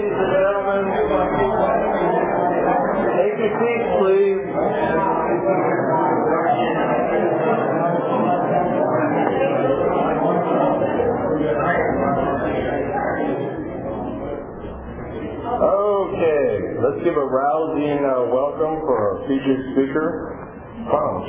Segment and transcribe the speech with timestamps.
[0.00, 0.84] ladies and gentlemen.
[3.16, 4.42] Take your seats, please.
[15.46, 16.48] Okay,
[16.82, 20.08] let's give a rousing uh, welcome for our featured speaker,
[20.90, 21.24] Tom.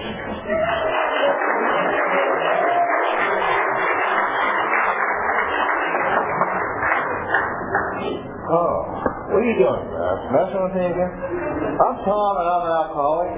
[8.52, 8.84] Oh,
[9.32, 10.16] what are you doing, man?
[10.36, 11.08] Messing with me again?
[11.08, 13.32] I'm Tom and I'm an alcoholic.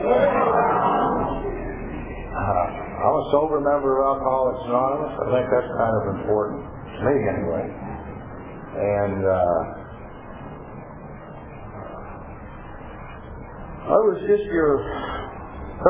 [2.33, 5.13] Uh, I'm a sober member of Alcoholics Anonymous.
[5.13, 6.65] I think that's kind of important.
[6.65, 7.61] To me, anyway.
[8.73, 9.61] And, uh,
[13.93, 14.81] I was just your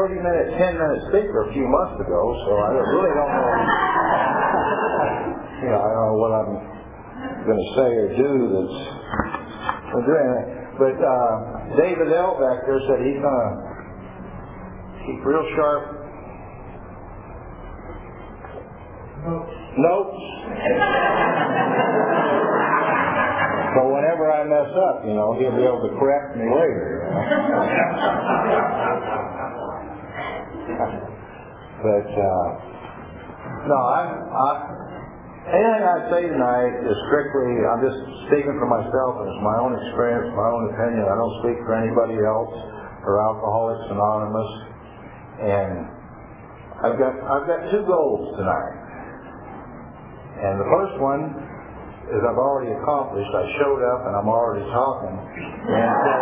[0.04, 3.52] 30 minute, 10 minute speaker a few months ago, so I really don't know.
[5.64, 6.73] you know, I don't know what I'm
[7.46, 8.80] going to say or do that's
[9.92, 10.64] going to do anything.
[10.80, 11.32] But uh,
[11.78, 12.40] David L.
[12.40, 13.52] back there said he's going to
[15.06, 15.84] keep real sharp
[19.78, 20.24] notes.
[23.76, 27.04] so whenever I mess up, you know, he'll be able to correct me later.
[31.84, 32.48] But uh,
[33.68, 34.10] no, I'm.
[34.32, 34.83] I,
[35.44, 38.00] Anything I say tonight is strictly, I'm just
[38.32, 41.04] speaking for myself and it's my own experience, my own opinion.
[41.04, 42.56] I don't speak for anybody else
[43.04, 44.52] or Alcoholics Anonymous.
[45.44, 45.72] And
[46.88, 48.76] I've got, I've got two goals tonight.
[50.48, 51.36] And the first one
[52.08, 53.32] is I've already accomplished.
[53.36, 55.12] I showed up and I'm already talking.
[55.12, 56.16] And so,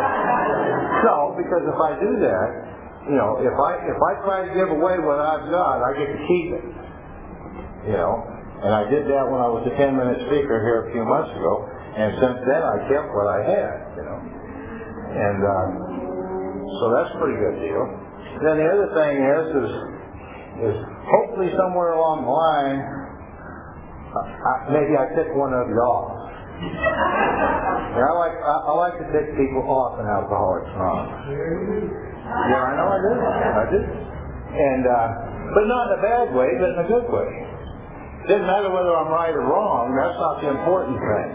[1.05, 2.49] no, because if I do that,
[3.05, 6.09] you know, if I, if I try to give away what I've got, I get
[6.09, 6.65] to keep it.
[7.85, 8.30] You know,
[8.61, 11.33] and I did that when I was a 10 minute speaker here a few months
[11.33, 11.65] ago.
[11.97, 14.19] And since then I kept what I had, you know.
[15.11, 15.67] And uh,
[16.69, 17.83] so that's a pretty good deal.
[17.83, 19.71] And then the other thing is, is,
[20.71, 20.77] is
[21.09, 22.79] hopefully somewhere along the line,
[24.13, 26.21] I, maybe I tick one of you off.
[26.61, 31.25] And I like I, I like to tick people off in Alcoholics Anonymous.
[31.33, 33.13] Yeah, I know I do.
[33.17, 33.81] I do.
[34.53, 35.07] And uh,
[35.57, 37.29] but not in a bad way, but in a good way.
[38.21, 39.97] It doesn't matter whether I'm right or wrong.
[39.97, 41.29] That's not the important thing.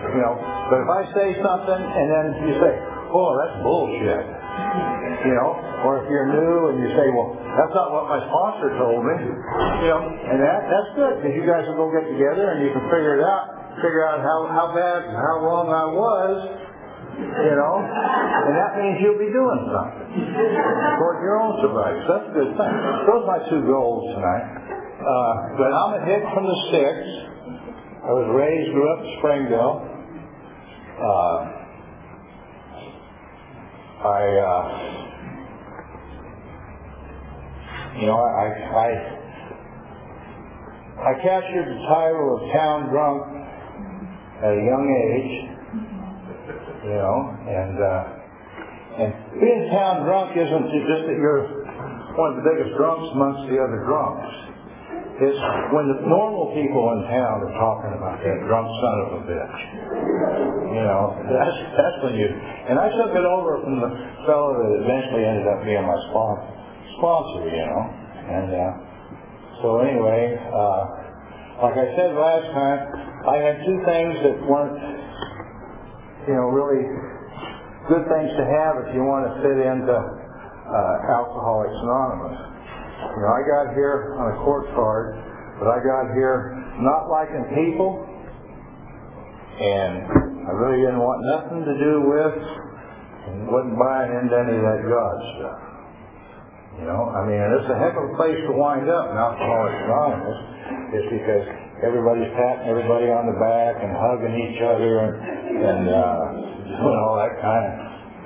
[0.00, 0.34] You know,
[0.68, 2.72] but if I say something and then you say,
[3.12, 4.24] "Oh, that's bullshit,"
[5.28, 5.50] you know,
[5.84, 9.16] or if you're new and you say, "Well, that's not what my sponsor told me,"
[9.84, 12.72] you know, and that that's good because you guys will go get together and you
[12.72, 16.36] can figure it out, figure out how how bad, how wrong I was,
[17.20, 20.16] you know, and that means you'll be doing something
[20.96, 21.60] toward your own.
[21.60, 22.72] So that's a good thing.
[23.04, 24.69] Those are my two goals tonight.
[25.00, 27.08] Uh, but I'm a hit from the sticks.
[28.04, 29.80] I was raised, grew up in Springville.
[31.00, 31.60] Uh,
[34.04, 34.64] I, uh,
[37.96, 38.44] you know, I,
[38.76, 38.88] I,
[41.00, 43.24] I captured the title of town drunk
[44.44, 45.32] at a young age,
[46.84, 47.16] you know,
[47.48, 48.20] and uh,
[49.00, 51.64] and being town drunk isn't just that you're
[52.20, 54.49] one of the biggest drunks amongst the other drunks.
[55.20, 55.36] It's
[55.76, 59.58] when the normal people in town are talking about that drunk son of a bitch.
[60.72, 62.24] You know, that's that's when you.
[62.24, 63.92] And I took it over from the
[64.24, 66.48] fellow that eventually ended up being my sponsor,
[66.96, 67.82] sponsor you know.
[68.32, 68.72] And uh,
[69.60, 72.80] so anyway, uh, like I said last time,
[73.28, 74.80] I had two things that weren't,
[76.24, 76.80] you know, really
[77.92, 82.49] good things to have if you want to fit into uh, Alcoholics Anonymous.
[83.00, 85.16] You know, I got here on a court card,
[85.58, 88.00] but I got here not liking people,
[89.60, 90.04] and
[90.48, 92.36] I really didn't want nothing to do with,
[93.28, 95.60] and wasn't buying into any of that God stuff.
[96.80, 99.80] You know, I mean, it's a heck of a place to wind up in Alcoholics
[99.84, 100.38] Anonymous,
[100.96, 101.44] just because
[101.84, 105.12] everybody's patting everybody on the back and hugging each other and,
[105.60, 106.20] and uh,
[106.80, 107.72] doing all that kind of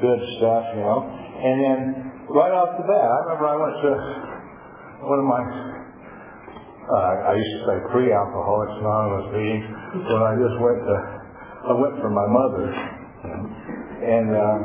[0.03, 1.03] good stuff, you know.
[1.03, 1.79] And then
[2.31, 3.93] right off the bat, I remember I went to
[5.05, 9.69] one of my, uh, I used to say pre-alcoholics anonymous meetings
[10.01, 10.97] when I just went to,
[11.69, 12.65] I went for my mother,
[14.01, 14.57] and uh,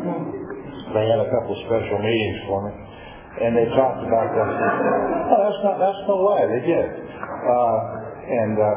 [0.96, 2.74] they had a couple of special meetings for me,
[3.44, 4.52] and they talked about that.
[5.30, 6.88] Oh, that's not, that's no way, they did.
[6.88, 7.78] Uh,
[8.24, 8.72] and, uh,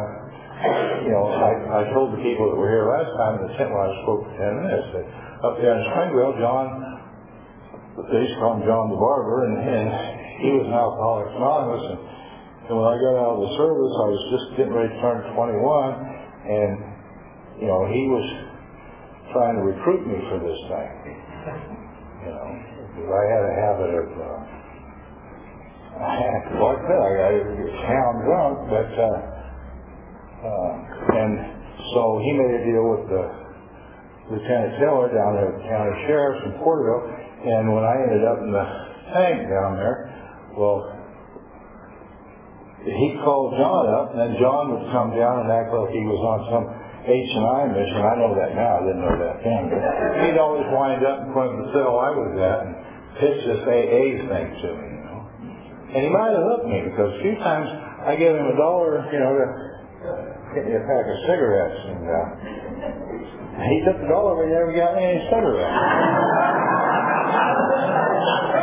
[1.06, 3.70] you know, I, I told the people that were here last time in the tent
[3.70, 5.06] when I spoke for 10 minutes that
[5.46, 6.66] up there in Springville, John,
[8.10, 11.84] they used to call him John the Barber, and, and he was an alcoholic anonymous.
[11.94, 12.00] And,
[12.66, 15.22] and when I got out of the service, I was just getting ready to turn
[15.34, 16.72] 21, and
[17.62, 18.26] you know he was
[19.30, 20.90] trying to recruit me for this thing.
[22.22, 22.46] You know,
[22.92, 24.38] because I had a habit of, uh,
[25.98, 27.30] like I said, I got
[27.82, 29.18] town drunk, but, uh,
[30.42, 30.72] uh,
[31.18, 31.32] and
[31.94, 33.24] so he made a deal with the
[34.30, 37.10] Lieutenant Taylor down there at the county sheriff's in Porterville,
[37.42, 38.66] and when I ended up in the
[39.12, 40.01] tank down there,
[40.56, 40.92] well,
[42.82, 46.40] he called John up, and John would come down and act like he was on
[46.50, 46.66] some
[47.06, 47.98] H and I mission.
[47.98, 48.78] I know that now.
[48.78, 49.70] I didn't know that then.
[49.70, 49.82] But
[50.26, 52.74] he'd always wind up in front of the cell I was at and
[53.18, 55.20] pitch this AA thing to me, you know.
[55.94, 57.70] And he might have hooked me because a few times
[58.06, 59.46] I gave him a dollar, you know, to
[60.58, 62.26] get me a pack of cigarettes, and uh,
[63.62, 65.70] he took the dollar, but he never got me any cigarettes.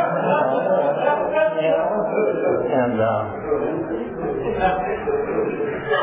[2.89, 3.21] and uh,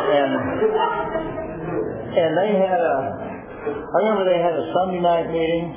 [0.06, 0.32] and
[2.14, 2.96] and they had a.
[3.66, 5.74] I remember they had a Sunday night meeting.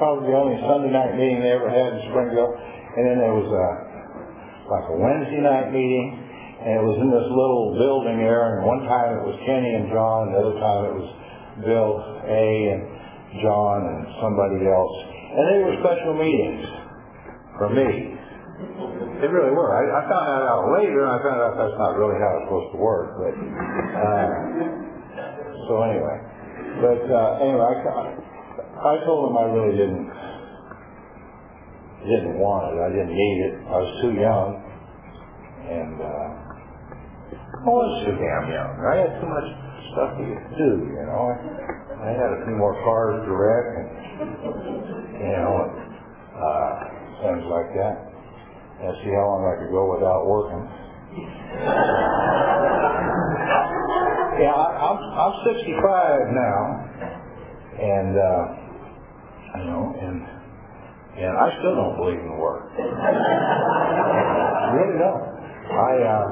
[0.00, 2.56] Probably the only Sunday night meeting they ever had in Springville.
[2.96, 3.68] And then there was a
[4.72, 6.16] like a Wednesday night meeting,
[6.64, 8.56] and it was in this little building there.
[8.56, 11.08] And one time it was Kenny and John, the other time it was
[11.68, 11.92] Bill
[12.24, 12.44] A.
[12.72, 12.82] and
[13.44, 14.96] John and somebody else.
[15.36, 16.64] And they were special meetings
[17.60, 18.16] for me.
[19.22, 19.70] They really were.
[19.70, 22.50] I, I found that out later, and I found out that's not really how it's
[22.50, 23.14] supposed to work.
[23.22, 24.26] But uh,
[25.70, 26.18] so anyway,
[26.82, 28.02] but uh, anyway, I,
[28.82, 30.10] I told him I really didn't
[32.02, 32.82] didn't want it.
[32.82, 33.54] I didn't need it.
[33.62, 34.58] I was too young,
[35.70, 36.28] and uh,
[37.62, 38.74] I was too damn young.
[38.74, 39.48] I had too much
[39.94, 40.26] stuff to
[40.58, 40.70] do.
[40.98, 41.34] You know, I,
[41.94, 43.88] I had a few more cars to wreck, and
[45.14, 45.54] you know,
[46.42, 46.74] uh,
[47.22, 48.11] things like that
[48.82, 50.58] and see how long I could go without working.
[54.42, 56.58] yeah, I, I'm I'm 65 now,
[57.78, 58.42] and uh,
[59.54, 60.18] you know, and
[61.14, 62.66] and I still don't believe in work.
[64.74, 65.30] Really don't.
[65.78, 66.26] I uh,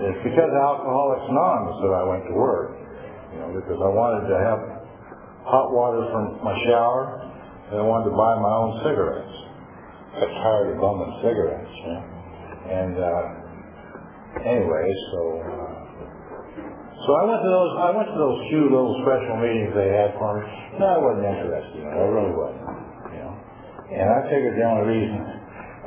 [0.00, 2.72] it's because of Alcoholics Anonymous that I went to work.
[3.36, 4.80] You know, because I wanted to have
[5.44, 7.20] hot water from my shower,
[7.68, 9.49] and I wanted to buy my own cigarettes
[10.18, 12.04] got tired of bumming cigarettes, you know.
[12.70, 13.22] And uh,
[14.42, 15.80] anyway, so uh,
[17.00, 20.14] so I went to those I went to those few little special meetings they had
[20.18, 20.44] for me.
[20.78, 21.96] No, I wasn't interested in it.
[21.96, 22.68] I really wasn't.
[23.14, 23.34] You know.
[23.90, 25.18] And I figured the only reason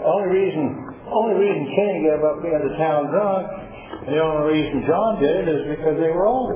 [0.03, 0.63] only reason
[1.13, 3.45] only reason Kenny gave up being the town drunk,
[4.07, 6.51] and the only reason John did it is because they were old.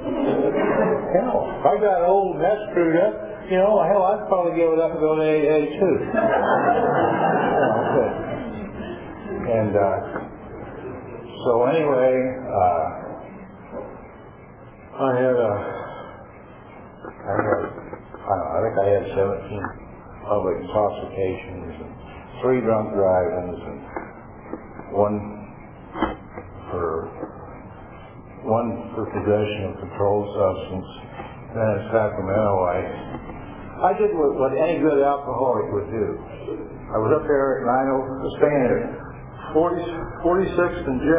[1.10, 3.14] You know, if I got old and that screwed up,
[3.50, 5.94] you know, hell, I'd probably give it up and go to AA too.
[9.50, 9.98] and uh,
[11.42, 12.14] so anyway,
[12.46, 13.10] uh,
[15.02, 15.52] I had a,
[17.10, 17.42] I had,
[18.22, 19.18] I, know, I think I had 17
[20.30, 21.90] public intoxications and
[22.42, 23.82] three drunk drivings and
[24.94, 25.18] one
[26.70, 27.10] for
[28.46, 30.86] one for possession of controlled substance.
[31.50, 33.39] Then in Sacramento, I
[33.80, 36.06] I did what, what any good alcoholic would do.
[36.92, 38.84] I was up there at 90, staying at
[39.56, 39.80] 40,
[40.20, 41.12] 46th and J,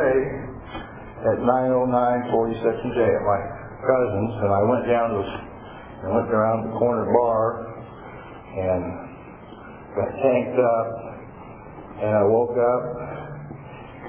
[1.25, 1.89] at 909
[2.29, 3.41] 46th and J at my
[3.81, 7.65] cousin's, and I went down to, I went around the corner bar,
[8.53, 8.83] and
[9.97, 10.87] got tanked up,
[11.97, 12.83] and I woke up,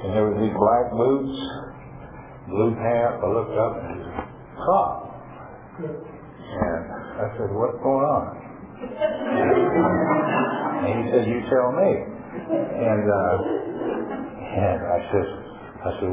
[0.05, 1.37] and there were these black boots,
[2.53, 3.17] blue pants.
[3.17, 4.29] I looked up, and he was a
[4.61, 5.09] cop.
[6.53, 6.85] And
[7.17, 8.42] I said, what's going on?
[10.83, 11.91] And he said, you tell me.
[12.43, 13.37] And, uh,
[14.43, 15.29] and I said,
[15.83, 16.11] I said,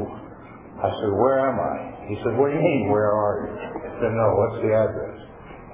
[0.80, 2.06] I said, where am I?
[2.08, 3.52] He said, what do you mean, where are you?
[3.58, 5.18] I said, no, what's the address?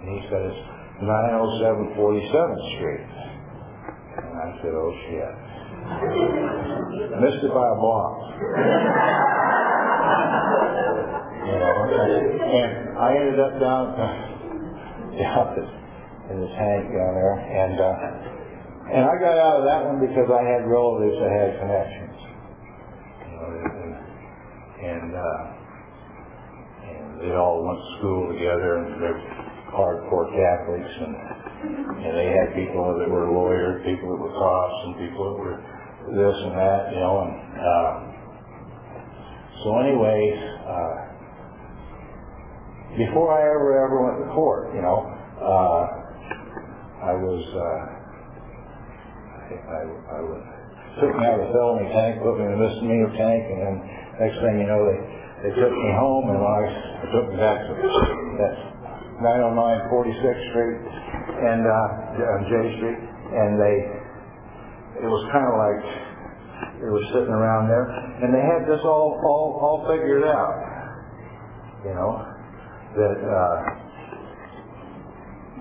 [0.00, 0.62] And he said, it's
[1.04, 3.04] 907 47th Street.
[4.16, 5.34] And I said, oh shit.
[7.20, 8.16] Missed it by a block.
[11.46, 13.94] You know, and I ended up down,
[15.20, 15.86] down
[16.30, 20.26] in the tank down there, and uh, and I got out of that one because
[20.30, 22.18] I had relatives that had connections.
[23.26, 23.95] And
[24.76, 25.42] and, uh,
[26.87, 29.23] and they all went to school together, and they're
[29.71, 31.14] hardcore Catholics, and
[32.02, 35.59] and they had people that were lawyers, people that were cops, and people that were
[36.06, 37.92] this and that, you know, and uh,
[39.62, 40.18] so anyway.
[40.66, 41.06] Uh,
[42.97, 45.04] before I ever ever went to court, you know,
[45.37, 45.95] uh,
[47.06, 47.82] I was, uh,
[49.46, 50.42] I, I was,
[50.98, 53.75] took me out of the felony tank, put me in a misdemeanor tank, and then
[54.18, 54.98] next thing you know, they,
[55.46, 57.72] they took me home, and I, I took me back to
[58.42, 58.54] that
[59.22, 60.78] 909 46th Street
[61.46, 61.86] and uh,
[62.50, 63.76] J Street, and they,
[65.06, 65.86] it was kind of like
[66.82, 70.58] they were sitting around there, and they had this all all all figured out,
[71.86, 72.18] you know,
[72.98, 73.86] that uh,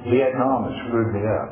[0.06, 1.50] Vietnam had screwed me up.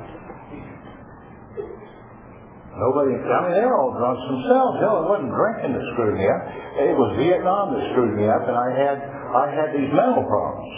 [2.73, 4.81] Nobody, I mean, they're all drunks themselves.
[4.81, 6.41] Hell, it wasn't drinking that screwed me up.
[6.81, 8.97] It was Vietnam that screwed me up, and I had,
[9.29, 10.73] I had these mental problems.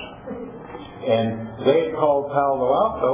[1.07, 1.27] And
[1.63, 3.13] they called Palo Alto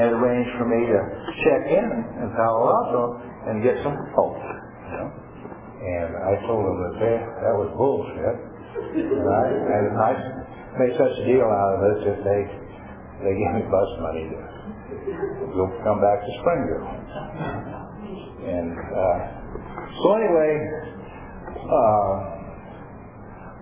[0.00, 1.00] and arranged for me to
[1.44, 1.88] check in
[2.24, 3.02] in Palo Alto
[3.52, 4.40] and get some help.
[4.40, 5.08] You know?
[5.76, 8.36] And I told them that they, that was bullshit.
[8.96, 10.10] And I, and I
[10.80, 12.40] made such a deal out of it that they,
[13.24, 14.38] they gave me bus money to
[15.56, 16.88] go come back to Springville.
[18.46, 19.18] And uh,
[20.02, 20.52] so anyway,
[21.66, 22.36] uh,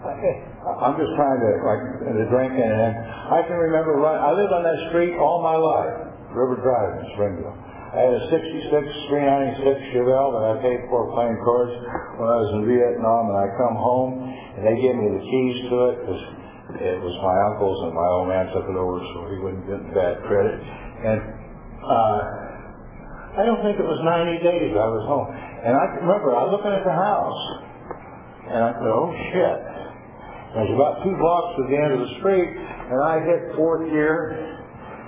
[0.04, 1.82] I'm just trying to like
[2.12, 2.92] the drinking, and
[3.32, 3.96] I can remember.
[3.96, 7.56] Right, I lived on that street all my life, River Drive in Springville.
[7.94, 8.74] I had a 66
[9.06, 11.78] 396 Chevelle that I paid for playing cards
[12.18, 14.18] when I was in Vietnam, and I come home
[14.58, 16.22] and they gave me the keys to it because
[16.80, 19.78] it was my uncle's, and my old man took it over so he wouldn't get
[19.94, 20.58] bad credit.
[20.58, 21.20] And
[21.84, 22.18] uh,
[23.38, 25.30] I don't think it was 90 days I was home.
[25.30, 27.42] And I remember I was looking at the house,
[28.50, 29.60] and I said, oh shit.
[30.54, 33.90] It was about two blocks to the end of the street, and I hit fourth
[33.90, 34.38] gear.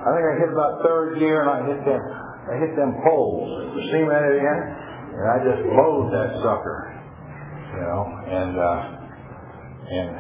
[0.03, 3.47] I think I hit about third gear, and I hit them, I hit them poles,
[3.79, 4.61] the cement again,
[5.15, 6.79] and I just blowed that sucker,
[7.79, 8.81] you know, and, uh,
[9.87, 10.11] and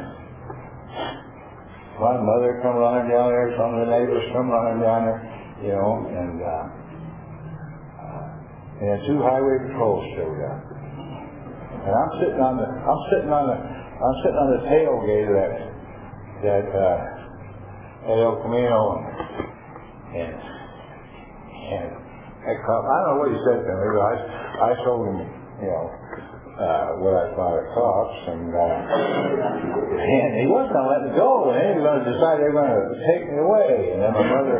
[2.00, 5.20] my mother come running down there, some of the neighbors come running down there,
[5.64, 6.64] you know, and, uh,
[8.84, 10.60] and two highway patrols showed up.
[11.86, 15.36] And I'm sitting on the, I'm sitting on the, I'm sitting on the tailgate of
[15.40, 15.52] that,
[16.44, 17.16] that, uh,
[18.12, 19.02] El Camino,
[20.12, 21.88] and, and
[22.44, 24.14] I, called, I don't know what he said to me, but I,
[24.68, 25.18] I told him,
[25.64, 25.90] you know,
[26.56, 28.76] uh, what I thought of cops, and, uh,
[30.00, 32.48] and he wasn't going to let me go, and he was going to decide they
[32.48, 34.56] were going to take me away, and then my mother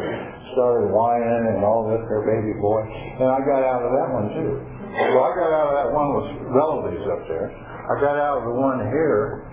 [0.53, 4.29] started whining and all this, their baby boy, and I got out of that one
[4.29, 4.53] too.
[4.93, 7.49] Well, I got out of that one with relatives up there.
[7.53, 9.45] I got out of the one here,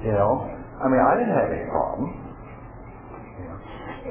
[0.00, 0.48] you know.
[0.80, 2.08] I mean, I didn't have any problem.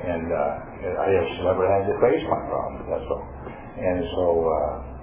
[0.06, 3.26] And uh, I just never had to face my problems, that's all.
[3.78, 4.95] And so, uh,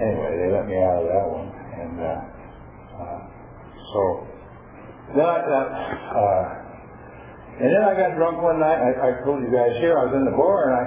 [0.00, 1.48] anyway, they let me out of that one.
[1.52, 2.20] And uh,
[2.96, 3.20] uh,
[3.92, 4.00] so,
[5.14, 6.44] then I, uh,
[7.60, 8.80] and then I got drunk one night.
[8.80, 10.84] I, I told you guys here, I was in the bar, and I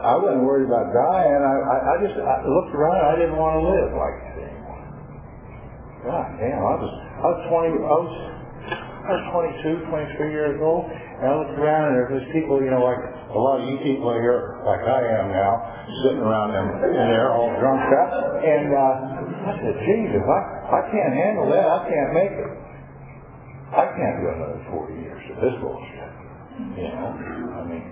[0.00, 1.40] I wasn't worried about dying.
[1.44, 3.00] I I, I just I looked around.
[3.04, 4.82] I didn't want to live like that anymore.
[6.08, 7.70] God damn, I was I was twenty.
[7.76, 8.12] I was
[9.06, 12.74] I was 22, 23 years old, and I looked around, and there was people, you
[12.74, 12.98] know, like
[13.36, 15.52] a lot of you people here, like I am now,
[16.02, 18.40] sitting around them in there all drunk up.
[18.40, 21.66] And uh, I said, Jesus, I I can't handle that.
[21.68, 22.50] I can't make it.
[23.76, 26.10] I can't go another 40 years of this bullshit.
[26.80, 27.84] You know, I mean,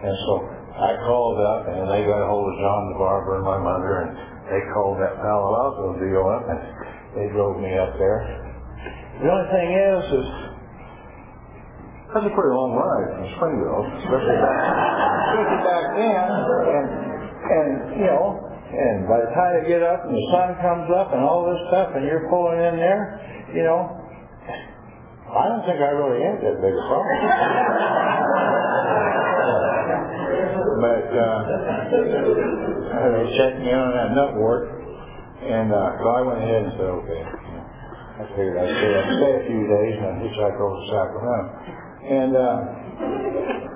[0.00, 3.44] and so I called up and they got a hold of John the barber and
[3.44, 4.10] my mother and
[4.48, 6.60] they called that Palo Alto deal up and
[7.12, 8.24] they drove me up there.
[9.20, 10.28] The only thing is, is
[12.10, 14.58] that's a pretty long ride from Springville, especially back,
[15.30, 16.26] especially back then.
[16.26, 16.90] And,
[17.46, 17.70] and,
[18.02, 18.34] you know,
[18.70, 21.62] and by the time you get up and the sun comes up and all this
[21.70, 23.02] stuff and you're pulling in there,
[23.54, 23.94] you know,
[25.30, 27.14] I don't think I really had that big a problem.
[30.82, 31.38] but uh,
[33.06, 34.66] they checked me on that nut wart,
[35.46, 37.22] and uh, so I went ahead and said, okay.
[38.20, 41.79] I figured I'd stay, I'd stay a few days and I'd hitchhike over to Sacramento.
[42.00, 42.56] And uh,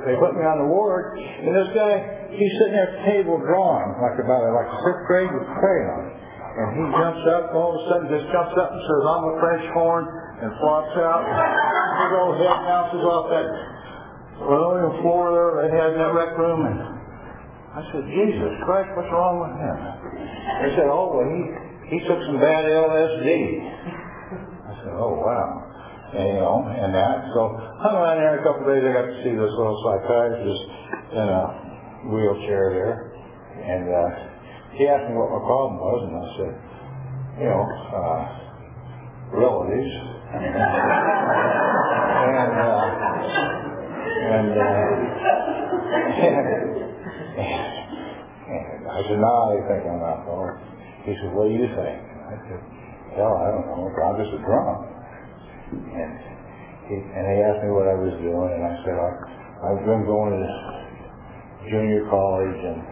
[0.09, 1.93] they put me on the ward, and this guy,
[2.33, 6.03] he's sitting there at the table drawing, like about like fifth grade with crayon.
[6.55, 9.35] And he jumps up, all of a sudden just jumps up and says, I'm a
[9.43, 10.05] French horn,
[10.45, 11.23] and flops out.
[11.25, 13.49] His old head bounces off that
[14.39, 16.63] linoleum floor there they had in that rec room.
[16.69, 16.79] And
[17.75, 19.79] I said, Jesus Christ, what's wrong with him?
[20.63, 21.43] They said, oh, well, he,
[21.91, 23.31] he took some bad LSD.
[24.69, 25.64] I said, oh, wow.
[26.15, 27.27] You know, and that.
[27.35, 28.87] So hung around there a couple days.
[28.87, 30.63] I got to see this little psychiatrist
[31.11, 31.43] in a
[32.07, 33.11] wheelchair there.
[33.59, 34.15] And uh,
[34.79, 36.55] he asked me what my problem was, and I said,
[37.43, 38.23] you know, uh,
[39.35, 39.91] relatives.
[40.39, 40.55] and
[42.55, 42.95] uh,
[44.25, 44.95] and, uh,
[48.55, 50.55] and, I said, no, I think I'm not going.
[51.05, 51.99] He said, what do you think?
[51.99, 52.63] I said,
[53.19, 53.91] hell, I don't know.
[53.91, 54.94] I'm just a drunk.
[55.73, 56.13] And
[56.89, 59.11] he, and he asked me what I was doing, and I said, I,
[59.65, 60.45] I've been going to
[61.73, 62.85] junior college and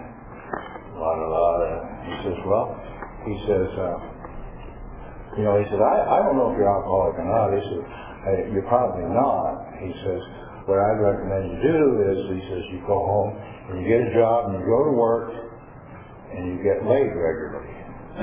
[0.97, 1.85] blah, blah, blah.
[2.09, 2.73] He says, well,
[3.29, 3.99] he says, uh,
[5.37, 7.53] you know, he said, I, I don't know if you're alcoholic or not.
[7.53, 7.85] He said,
[8.25, 9.69] hey, you're probably not.
[9.81, 10.21] He says,
[10.65, 13.37] what I'd recommend you do is, he says, you go home
[13.69, 15.29] and you get a job and you go to work
[16.33, 17.77] and you get laid regularly.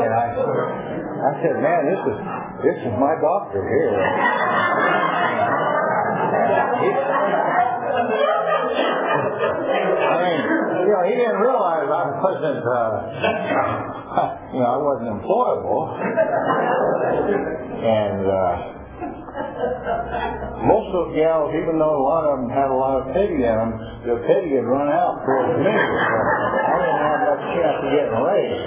[0.00, 2.16] and I, I said, man, this is
[2.64, 3.92] this is my doctor here.
[10.00, 10.40] I mean,
[10.80, 13.12] you know, he didn't realize I wasn't, uh,
[14.52, 15.92] you know, I wasn't employable.
[17.84, 18.79] And uh,
[19.80, 23.40] most of the gals, even though a lot of them had a lot of pity
[23.40, 23.70] in them,
[24.04, 25.72] the pity had run out towards me.
[25.72, 28.60] I didn't have much chance of getting laid.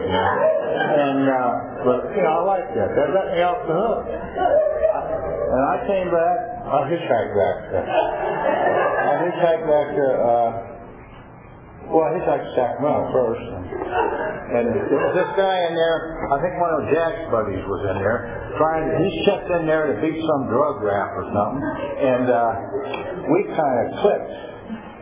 [0.93, 1.51] And, uh,
[1.85, 2.89] but, you know, I liked that.
[2.97, 4.01] That let me off the hook.
[4.09, 7.57] And I came back, I hitchhiked back.
[7.77, 10.72] I hitchhiked back to, uh,
[11.91, 13.43] well, hitchhiked to Sacramento first.
[13.43, 15.97] And, there was this guy in there,
[16.29, 18.19] I think one of Jack's buddies was in there,
[18.55, 21.63] trying to, he's checked in there to beat some drug rap or something.
[22.05, 22.51] And, uh,
[23.33, 24.33] we kind of clicked.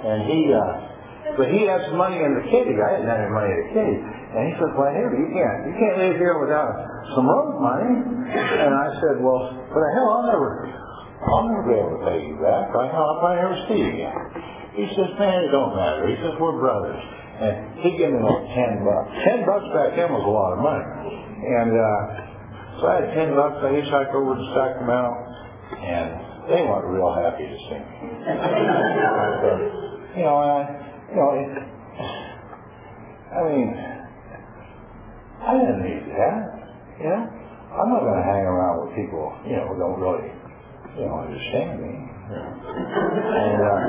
[0.01, 2.73] And he, uh, but he had some money in the kitty.
[2.75, 3.97] I didn't have any money in the kitty.
[4.01, 6.71] And he said, well, here, you can't, you can't live here without
[7.13, 7.91] some road money.
[8.31, 10.49] And I said, well, for the hell, I'll never,
[11.27, 12.71] I'll never be able to pay you back.
[12.73, 14.60] I, I'll probably never see you again.
[14.75, 16.07] He says, man, it don't matter.
[16.07, 17.03] He says, we're brothers.
[17.41, 19.11] And he gave me like ten bucks.
[19.25, 20.85] Ten bucks back then was a lot of money.
[21.41, 22.31] And, uh,
[22.79, 23.59] so I had ten bucks.
[23.59, 25.11] I hitchhiked over to Sacramento,
[25.75, 26.09] and
[26.47, 28.09] they weren't real happy to see me.
[29.43, 29.59] but,
[30.15, 30.65] you know, I,
[31.09, 31.51] you know, it,
[33.31, 33.69] I mean,
[35.41, 36.41] I didn't need that.
[36.99, 37.23] You know,
[37.71, 40.29] I'm not going to hang around with people, you know, who don't really,
[40.99, 42.10] you know, understand me.
[42.31, 43.79] And uh,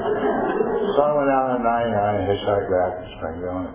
[0.94, 3.70] so I went out on 99 and hitchhiked back to Springville.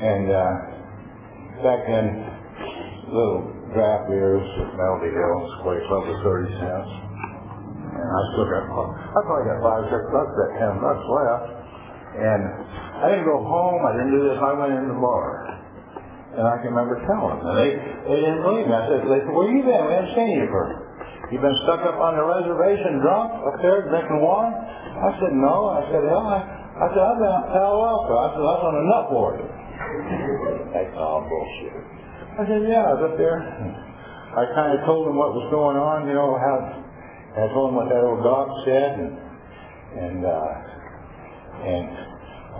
[0.00, 0.52] And uh,
[1.60, 2.06] back then,
[3.12, 3.44] little
[3.76, 6.90] draft beers at Melody Hill, Square Club was 30 cents.
[7.94, 11.46] And I still got, I probably got five six bucks, that 10 bucks left.
[12.14, 12.42] And
[13.02, 15.50] I didn't go home, I didn't do this, I went in the bar.
[16.34, 17.46] And I can remember telling them.
[17.46, 17.70] And they,
[18.10, 18.74] they didn't believe me.
[18.74, 19.82] I said, they said, where you been?
[19.86, 20.83] We haven't seen you for.
[21.34, 24.54] You been stuck up on the reservation drunk up there drinking wine?
[24.54, 25.66] I said, no.
[25.74, 28.14] I said, hell, I, I said, I've been out Palo Alto.
[28.14, 29.38] I said, I was on a nut board.
[30.70, 31.74] Said, oh, bullshit.
[32.38, 33.42] I said, yeah, I was up there.
[33.42, 36.54] I kind of told them what was going on, you know, how,
[37.34, 39.10] I told them what that old dog said and,
[39.98, 40.50] and, uh,
[41.66, 41.86] and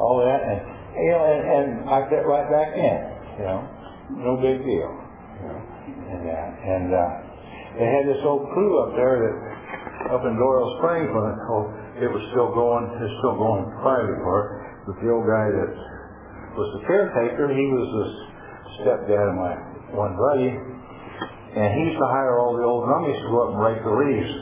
[0.03, 0.43] all that.
[0.51, 0.59] And,
[0.99, 3.61] you know, and, and I fit right back in you know,
[4.11, 4.91] no big deal,
[5.43, 5.61] you know,
[6.11, 6.49] and that.
[6.63, 7.24] And uh,
[7.75, 9.37] they had this old crew up there that
[10.15, 11.65] up in Doyle Springs when it, oh,
[11.97, 14.85] it was still going, it's still going private part.
[14.85, 15.71] But the old guy that
[16.55, 18.07] was the caretaker, he was the
[18.79, 19.55] stepdad of my
[19.97, 23.61] one buddy, and he used to hire all the old rummies to go up and
[23.65, 24.33] rake the leaves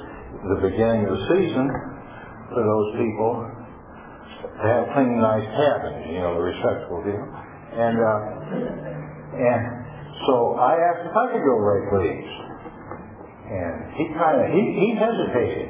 [0.42, 1.66] at the beginning of the season
[2.51, 3.33] for those people
[4.42, 7.23] to have clean, nice cabins, you know, the respectable deal.
[7.73, 8.18] And uh,
[9.33, 9.62] and
[10.27, 12.52] so I asked if I could go rake leaves.
[13.53, 15.69] And he kind of, he, he hesitated.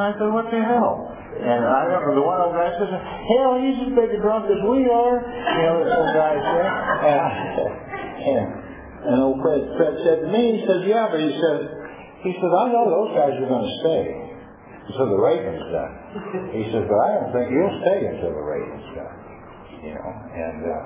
[0.00, 1.12] I said, what the hell?
[1.40, 4.60] And I remember the one old guy says, hell, he's as big a drunk as
[4.64, 5.16] we are.
[5.20, 6.68] You know, this old guy said.
[7.04, 7.28] And,
[8.20, 8.46] and,
[9.12, 11.58] and old Fred, Fred said to me, he says, yeah, but he said,
[12.24, 14.04] he said, I know those guys are going to stay
[14.88, 15.92] until the raking's done.
[16.56, 19.16] He says, but I don't think you'll stay until the raking's done.
[19.84, 20.80] You know, and, uh,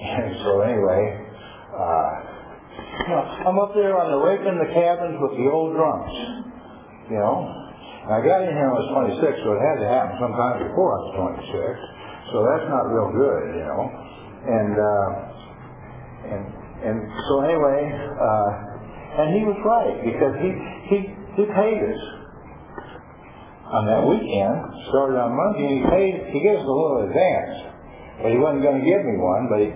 [0.16, 1.28] and so anyway,
[1.76, 2.39] uh,
[2.80, 6.16] you know, I'm up there on the raking the cabins with the old drunks,
[7.10, 7.60] you know.
[8.06, 10.64] And I got in here when I was 26, so it had to happen sometime
[10.64, 11.12] before I was
[11.44, 12.32] 26.
[12.32, 13.82] So that's not real good, you know.
[14.40, 15.08] And, uh,
[16.32, 16.42] and,
[16.80, 16.96] and
[17.28, 18.50] so anyway, uh,
[19.20, 20.50] and he was right because he,
[20.88, 20.98] he,
[21.36, 22.02] he paid us
[23.70, 24.54] on that weekend,
[24.90, 27.54] started on Monday, and he paid, he gave us a little advance.
[28.22, 29.70] But he wasn't going to give me one, but he,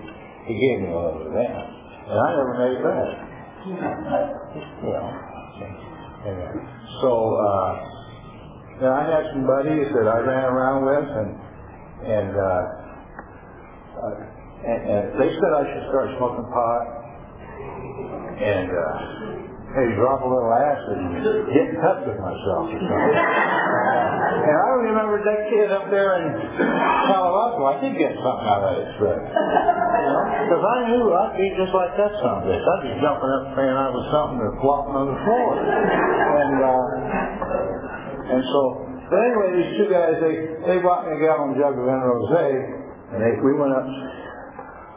[0.49, 1.74] he gave me a little advance.
[2.05, 3.09] And I never made back.
[3.65, 3.73] You.
[6.25, 6.53] Anyway.
[7.01, 7.71] So, uh,
[8.79, 11.31] then I had some buddies that I ran around with, and
[12.05, 12.61] and, uh,
[13.97, 14.13] uh,
[14.69, 16.83] and, and they said I should start smoking pot,
[18.37, 18.97] and uh,
[19.73, 24.01] maybe drop a little acid and get in touch with myself or something.
[24.45, 26.37] and I remember that kid up there in
[27.09, 29.33] Palo Alto, I did get something out of that experiment.
[29.33, 32.61] Because I knew I'd be just like that some bitch.
[32.61, 35.49] I'd be jumping up saying I was something and flopping on the floor.
[35.57, 38.61] And, uh, and so,
[39.09, 40.35] but anyway, these two guys, they,
[40.69, 42.45] they bought me a gallon jug of N Rosé,
[43.13, 43.89] and they, we went up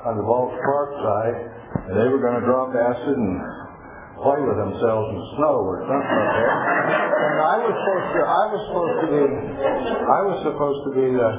[0.09, 1.37] on the Balch Park side,
[1.89, 3.37] and they were going to drop acid and
[4.23, 6.51] play with themselves in snow or something like that.
[7.19, 9.23] And I was supposed to, I was supposed to be,
[10.03, 11.31] I was supposed to be the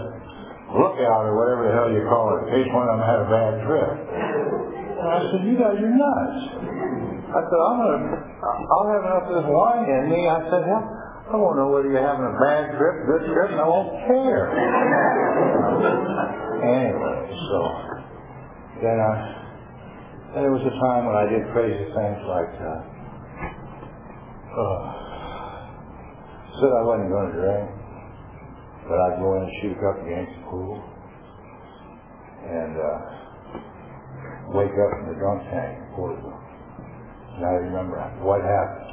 [0.75, 3.29] lookout or whatever the hell you call it, in case one of them had a
[3.29, 3.89] bad trip.
[4.99, 6.39] And I said, you guys are nuts.
[7.29, 7.99] I said, I'm gonna,
[8.41, 10.25] I'll have enough of this wine in me.
[10.25, 10.85] I said, hell,
[11.29, 14.49] I won't know whether you're having a bad trip, good trip, and I won't care.
[16.65, 17.57] anyway, so
[18.81, 19.13] then I,
[20.37, 22.81] there was a time when I did crazy things like, uh,
[24.53, 24.81] uh,
[26.61, 27.65] said I wasn't going to drink,
[28.85, 30.77] but I'd go in and shoot a couple games of pool,
[32.45, 32.97] and uh,
[34.53, 36.37] wake up in the drunk tank Porterville.
[37.37, 38.89] And I remember what happened.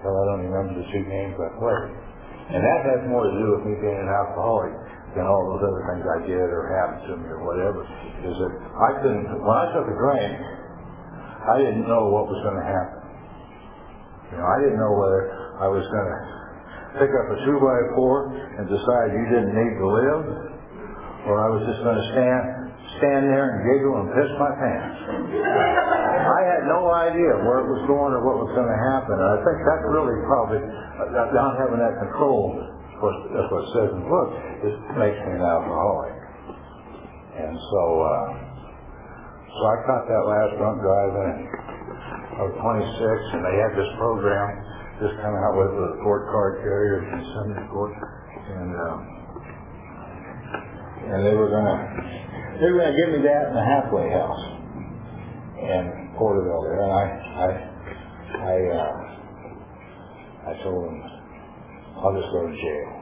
[0.00, 1.92] Well, I don't remember the two games I played.
[2.56, 4.72] And that has more to do with me being an alcoholic
[5.12, 7.84] than all those other things I did or happened to me or whatever.
[8.20, 10.36] Is that I couldn't, when I took a drink,
[11.40, 13.00] I didn't know what was going to happen.
[14.28, 15.22] You know, I didn't know whether
[15.56, 16.18] I was going to
[17.00, 18.28] pick up a two by four
[18.60, 20.22] and decide you didn't need to live,
[21.26, 22.60] or I was just going to stand
[23.00, 24.98] stand there and giggle and piss my pants.
[26.20, 29.16] I had no idea where it was going or what was going to happen.
[29.16, 30.60] And I think that's really probably
[31.16, 32.60] not having that control.
[33.00, 34.28] That's what it says in the book.
[34.60, 36.19] It makes me an alcoholic.
[37.30, 38.26] And so, uh,
[39.50, 41.50] so I caught that last drunk driving.
[42.38, 44.48] I was 26, and they had this program
[45.00, 48.98] just coming out with the court card carriers and Sunday court, and um,
[51.08, 51.78] and they were gonna
[52.60, 54.44] they were gonna give me that in the halfway house
[55.56, 57.04] in Porterville there, and I
[57.40, 57.48] I
[58.40, 58.96] I uh,
[60.50, 60.98] I told them
[61.96, 62.99] I'll just go to jail.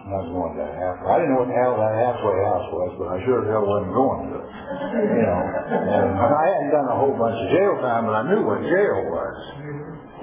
[0.00, 1.06] I was going to that halfway.
[1.06, 3.92] I didn't know what hell that halfway house was, but I sure as hell wasn't
[3.92, 4.38] going to.
[4.40, 5.40] You know,
[5.76, 8.96] and I hadn't done a whole bunch of jail time, but I knew what jail
[9.12, 9.36] was.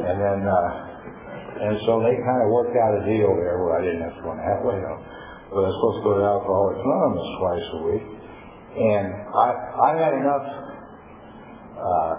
[0.01, 0.69] And then, uh,
[1.61, 4.21] and so they kind of worked out a deal there where I didn't have to
[4.25, 5.03] go in halfway house.
[5.53, 8.05] But I was supposed to go to Alcoholics Anonymous twice a week.
[8.77, 10.45] And I, I had enough
[11.77, 12.13] uh,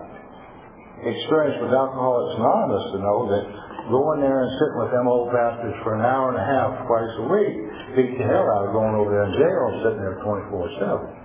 [1.04, 3.44] experience with Alcoholics Anonymous to know that
[3.88, 7.12] going there and sitting with them old bastards for an hour and a half twice
[7.18, 7.56] a week
[7.96, 11.18] beat the hell out of going over there in jail and sitting there 24-7.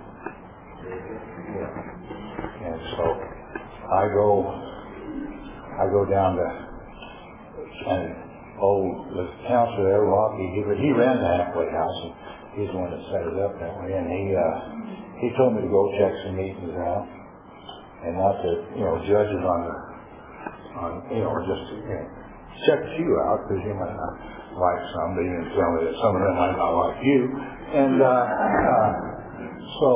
[2.64, 3.04] And so
[3.92, 6.48] I go, I go down to,
[7.84, 8.24] and
[8.64, 12.14] old the counselor there, Rocky, he, he ran the halfway house, and
[12.56, 14.56] he's the one that set it up that way, and he, uh,
[15.20, 17.04] he told me to go check some meetings out,
[18.08, 18.50] and not to,
[18.80, 19.76] you know, judges on the,
[20.80, 22.23] on, you know, or just, you know,
[22.66, 24.14] check you out, because you might not
[24.58, 27.22] like somebody, and tell me that some of them might not like you,
[27.74, 29.14] and, uh, uh
[29.82, 29.90] so,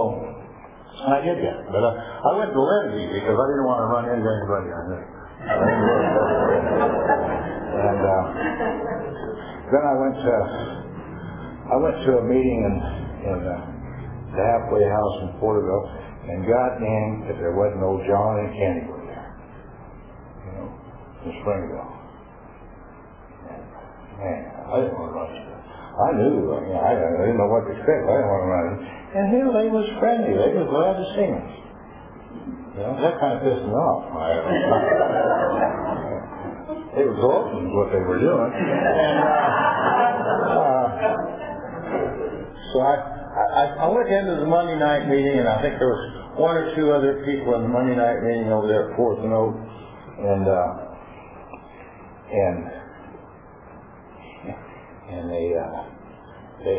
[0.98, 4.06] I did that, but uh, I went to Lindsay because I didn't want to run
[4.10, 5.06] into anybody I knew.
[7.78, 8.24] and uh,
[9.70, 10.34] then I went to
[11.67, 12.76] I went to a meeting in
[13.30, 13.62] in uh,
[14.34, 15.86] the halfway house in Porterville,
[16.26, 19.30] and goddamn if there wasn't old John and Kenny were there,
[20.48, 20.67] you know,
[21.30, 21.96] in Springville.
[24.17, 25.53] And, man, I didn't want to run into.
[25.97, 26.93] I knew, I, mean, I,
[27.25, 28.06] didn't know what to expect.
[28.06, 28.86] I didn't want to run into.
[29.17, 30.34] And here they was friendly.
[30.38, 31.41] They was glad to see me.
[32.77, 34.06] You know, that kind of pissed me off.
[34.13, 34.38] I,
[37.01, 38.51] it was awesome what they were doing.
[38.53, 39.17] And,
[40.45, 40.86] uh,
[42.73, 42.93] so I,
[43.38, 46.75] I, I went into the Monday night meeting, and I think there was one or
[46.75, 49.58] two other people in the Monday night meeting over there at Fourth and Oak,
[50.21, 50.88] and uh,
[52.27, 52.87] and
[55.10, 55.84] and they uh,
[56.63, 56.78] they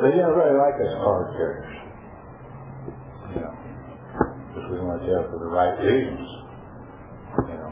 [0.00, 1.76] they didn't really like us card carriers.
[3.32, 3.54] You know,
[4.48, 6.28] because we weren't there for the right reasons.
[7.48, 7.70] You know.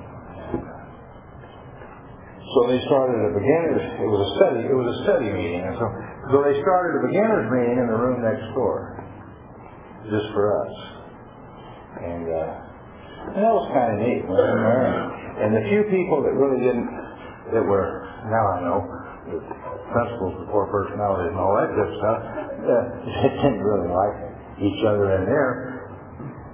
[2.50, 3.84] So they started a beginners.
[4.02, 4.66] It was a study.
[4.66, 5.86] It was a study meeting, and so
[6.34, 9.00] so they started a beginners meeting in the room next door,
[10.10, 10.74] just for us.
[12.04, 12.70] And uh,
[13.32, 14.24] and that was kind of neat.
[14.24, 16.88] And the few people that really didn't,
[17.52, 18.78] that were now I know
[19.30, 19.38] the
[19.92, 22.84] principles before personalities and all that good stuff, uh,
[23.24, 24.16] they didn't really like
[24.60, 25.88] each other in there.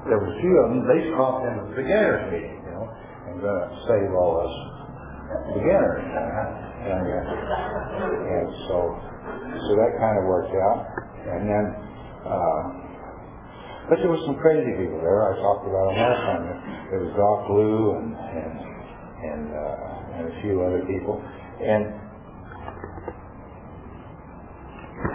[0.06, 3.42] There was a few of them, they stopped in the beginners meeting, you know, and
[3.42, 4.54] gonna save all us
[5.58, 6.02] beginners.
[6.86, 7.26] And, uh,
[8.30, 8.94] and so,
[9.58, 10.86] so that kind of worked out.
[11.26, 11.64] And then,
[12.22, 12.86] uh,
[13.90, 15.30] But there were some crazy people there.
[15.30, 16.42] I talked about them last time.
[16.90, 18.54] There was Doc Lou and and
[19.16, 21.22] and, uh, and a few other people,
[21.60, 21.84] and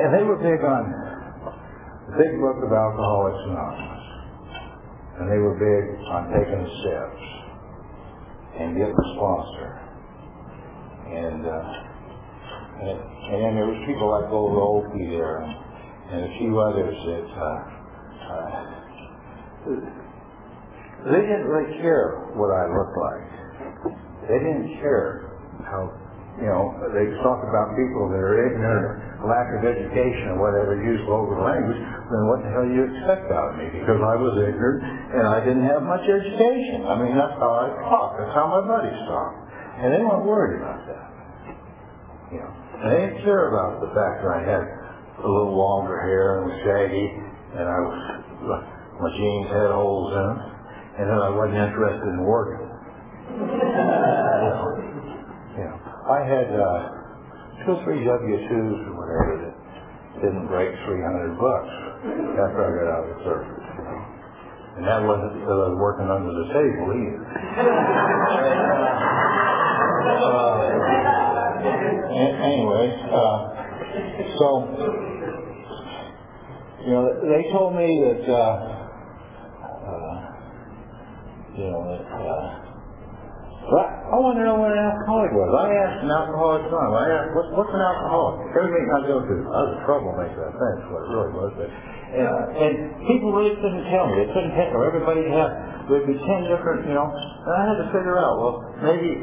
[0.01, 0.84] and they were big on
[2.10, 4.06] the big book of Alcoholics Anonymous,
[5.19, 7.23] and they were big on taking steps
[8.60, 9.69] and getting a sponsor,
[11.12, 11.45] and.
[11.45, 11.91] Uh,
[12.82, 15.54] and, and then there was people like old Opie there and,
[16.10, 17.62] and a few others that uh,
[18.25, 18.58] uh,
[21.06, 23.25] they didn't really care what I looked like.
[24.34, 25.30] They didn't care
[25.62, 25.93] how,
[26.39, 28.86] you know, they talk about people that are ignorant
[29.20, 32.88] or lack of education or whatever, use vulgar language, then what the hell do you
[32.88, 33.67] expect out of me?
[33.67, 34.80] Because I was ignorant
[35.12, 36.88] and I didn't have much education.
[36.88, 38.10] I mean, that's how I talk.
[38.15, 39.32] That's how my buddies talk.
[39.84, 41.06] And they weren't worried about that.
[42.32, 42.52] You know.
[42.82, 44.63] I didn't care about the fact that I had
[45.22, 47.08] a little longer hair and was shaggy,
[47.60, 48.00] and I was
[49.02, 50.39] my jeans had holes in them,
[50.98, 52.65] and then I wasn't interested in working.
[56.12, 56.91] I had uh,
[57.63, 59.56] two or three W-2s or whatever that
[60.19, 61.71] didn't break 300 bucks
[62.36, 63.47] after I got out of service.
[63.47, 63.95] You?
[64.76, 67.24] And that wasn't because I was working under the table either.
[70.28, 70.67] uh,
[72.43, 73.38] anyway, uh,
[74.36, 74.47] so
[76.84, 78.52] you know, they told me that uh,
[79.88, 80.15] uh,
[81.56, 82.04] you know that.
[82.04, 82.70] Uh,
[83.62, 85.50] well, I wanted to know what an alcoholic was.
[85.54, 86.88] I asked an alcoholic son.
[86.97, 88.50] I asked, what's, what's an alcoholic?
[88.58, 91.52] Every meeting I go to, I was a troublemaker, I think, what it really was.
[91.56, 92.74] But, and, and
[93.06, 94.26] people really couldn't tell me.
[94.26, 94.82] They couldn't tell.
[94.82, 95.50] Everybody had,
[95.88, 99.21] there'd be ten different, you know, and I had to figure out, well, maybe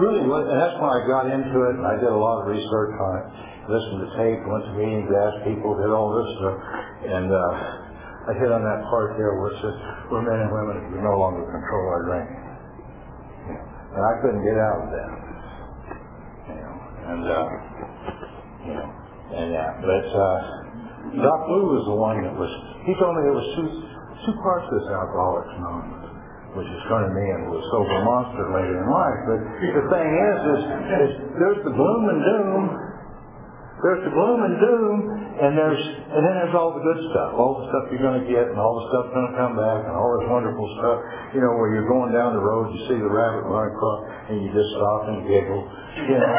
[0.00, 2.94] really and that's when I got into it, and I did a lot of research
[2.96, 3.26] on it.
[3.68, 6.58] Listened to tape, went to meetings, asked people, did all this stuff,
[7.04, 7.52] and uh,
[8.26, 9.76] I hit on that part there it says
[10.10, 12.41] we're men and women who no longer control our drinking.
[13.92, 15.10] And I couldn't get out of that.
[16.48, 16.74] You know,
[17.12, 17.46] and uh,
[18.64, 18.88] you know,
[19.36, 20.38] and yeah, but uh,
[21.20, 22.52] Doc Lou was the one that was.
[22.88, 23.68] He told me there was two
[24.24, 26.02] two parts to this Alcoholics Anonymous
[26.52, 29.20] which is turning me into a was sober monster later in life.
[29.24, 29.40] But
[29.72, 32.91] the thing is, is, is there's the gloom and doom.
[33.82, 34.94] There's the gloom and doom,
[35.42, 38.28] and there's and then there's all the good stuff, all the stuff you're going to
[38.30, 41.02] get, and all the stuff going to come back, and all this wonderful stuff.
[41.34, 44.38] You know, where you're going down the road, you see the rabbit run across, and
[44.38, 45.66] you just stop and giggle.
[45.98, 46.30] You know,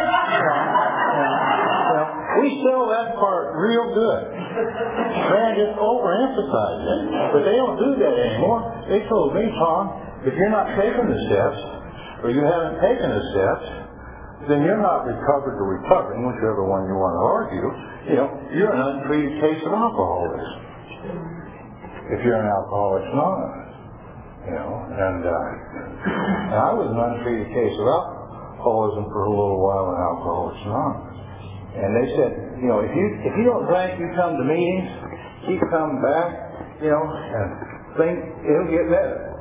[1.99, 2.07] know,
[2.41, 4.23] we sell that part real good.
[4.33, 7.01] Man, just overemphasize it,
[7.35, 8.61] but they don't do that anymore.
[8.89, 9.83] They told me, Tom,
[10.25, 11.59] if you're not taking the steps,
[12.23, 13.67] or you haven't taken the steps,
[14.47, 17.67] then you're not recovered or recovering, whichever one you want to argue.
[18.11, 20.59] You know, you're an untreated case of alcoholism.
[22.11, 23.63] If you're an alcoholic anonymous.
[24.43, 29.63] You know, and, uh, and I was an untreated case of alcoholism for a little
[29.63, 31.15] while in Alcoholics Anonymous.
[31.79, 34.87] And they said, you know, if you if you don't drink, you come to meetings,
[35.47, 36.29] keep coming back,
[36.83, 37.47] you know, and
[37.95, 39.33] think it'll get better.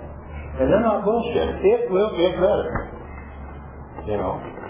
[0.62, 1.60] And they're not bullshit.
[1.66, 2.94] It will get better.
[4.06, 4.61] You know.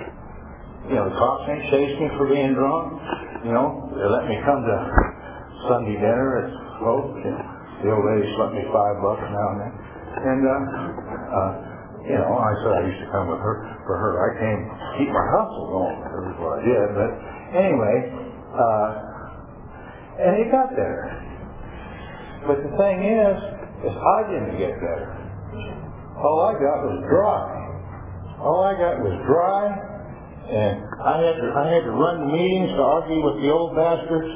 [0.90, 2.98] You know, the cops ain't chasing me for being drunk.
[3.46, 4.76] You know, they let me come to
[5.70, 7.14] Sunday dinner at Slope.
[7.22, 7.42] You know,
[7.82, 9.72] the old lady slipped me five bucks now and then.
[10.22, 10.54] And, uh,
[11.38, 11.50] uh,
[12.02, 14.12] you know, I said I used to come with her for her.
[14.26, 15.98] I came to keep my hustle going.
[16.02, 16.86] That was what I did.
[16.98, 17.10] But
[17.54, 17.96] anyway,
[18.58, 18.88] uh,
[20.18, 21.02] and it got there.
[22.46, 23.38] But the thing is,
[23.86, 25.14] is I didn't get better.
[26.18, 27.46] All I got was dry.
[28.42, 29.91] All I got was dry,
[30.50, 33.76] and I had to I had to run the meetings to argue with the old
[33.76, 34.32] bastards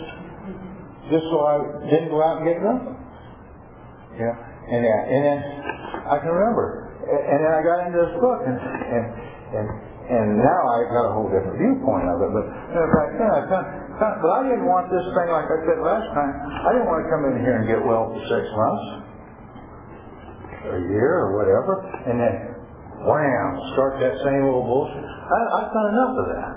[1.11, 1.55] just so I
[1.87, 2.83] didn't go out and get drunk.
[4.19, 5.39] Yeah, and uh, and then
[6.09, 9.05] I can remember, and then I got into this book, and and
[9.55, 9.67] and
[10.07, 12.31] and now I've got a whole different viewpoint of it.
[12.33, 15.47] But you know, back then, I kind of, but I didn't want this thing like
[15.51, 16.33] I said last time.
[16.65, 18.87] I didn't want to come in here and get well for six months
[20.67, 21.73] a year or whatever,
[22.11, 22.56] and then
[23.07, 25.07] wham, start that same old bullshit.
[25.07, 26.53] I, I've done enough of that.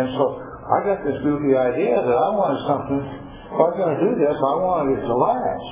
[0.00, 3.94] And so I got this goofy idea that I wanted something, if I was going
[3.94, 5.70] to do this, I wanted it to last.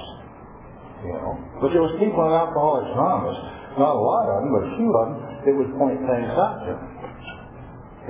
[0.98, 1.30] You know,
[1.62, 3.38] but there was people in Alcoholics Anonymous,
[3.78, 6.58] not a lot of them, but a few of them, that would point things out
[6.66, 6.88] to me.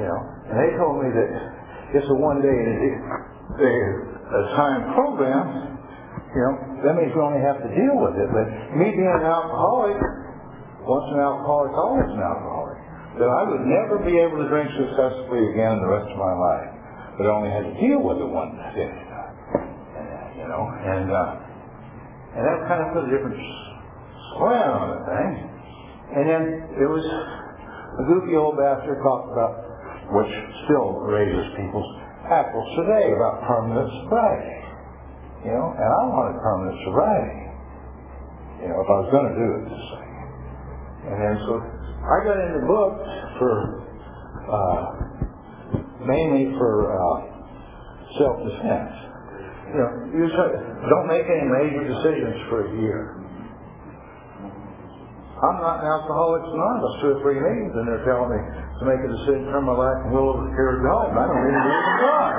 [0.00, 1.28] You know, and they told me that
[1.92, 2.56] it's a one day
[3.58, 5.78] a time program,
[6.32, 8.28] you know, that means we only have to deal with it.
[8.28, 9.96] But me being an alcoholic,
[10.88, 12.80] once an alcoholic, always an alcoholic.
[13.20, 16.32] That I would never be able to drink successfully again in the rest of my
[16.32, 16.70] life.
[17.20, 18.88] But I only had to deal with it one day.
[20.38, 23.36] You know, and uh, And that kind of put a different
[24.38, 25.32] slant on the thing.
[26.14, 26.42] And then
[26.78, 29.66] it was a goofy old bastard talked about,
[30.14, 30.32] which
[30.64, 31.90] still raises people's
[32.30, 34.56] hackles today, about permanent sobriety.
[35.42, 37.40] You know, and I wanted permanent sobriety.
[38.62, 40.07] You know, if I was going to do it this thing.
[41.08, 43.08] And so I got into books
[43.40, 43.52] for,
[44.52, 44.84] uh,
[46.04, 47.16] mainly for uh,
[48.20, 48.92] self-defense.
[49.68, 50.48] You know, you say,
[50.88, 53.18] don't make any major decisions for a year.
[55.38, 58.98] I'm not an Alcoholics Anonymous two or three meetings, and they're telling me to make
[58.98, 61.62] a decision from my life and will over the care of God, I don't even
[61.62, 62.32] believe in God.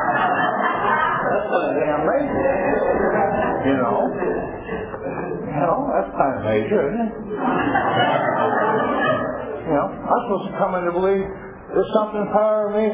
[1.29, 2.43] That's of damn major.
[3.71, 3.97] You know?
[5.49, 7.13] Know, that's kind of major, isn't it?
[9.65, 11.25] You know, I'm supposed to come in to believe
[11.73, 12.85] there's something power me,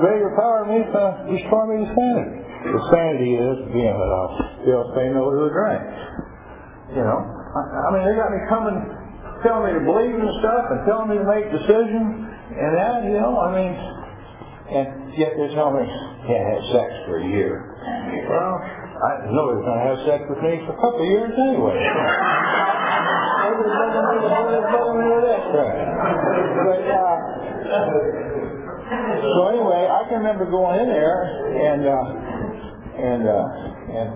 [0.00, 2.40] greater power me to destroy me to sanity.
[2.64, 5.84] The sanity is, again, that I'll still say no to a drink.
[6.96, 7.20] You know?
[7.20, 8.76] I, I mean, they got me coming
[9.44, 13.12] telling me to believe in stuff and telling me to make decisions and that, you
[13.12, 13.72] know, I mean,
[14.72, 15.86] and yet they're telling me
[16.24, 17.76] can't have sex for a year.
[18.24, 18.56] Well,
[19.04, 21.76] I nobody's going to have sex with me for a couple of years anyway.
[26.64, 27.16] But, uh,
[29.28, 31.20] so anyway, I can remember going in there
[31.68, 32.00] and uh,
[32.96, 33.46] and uh,
[33.92, 34.08] and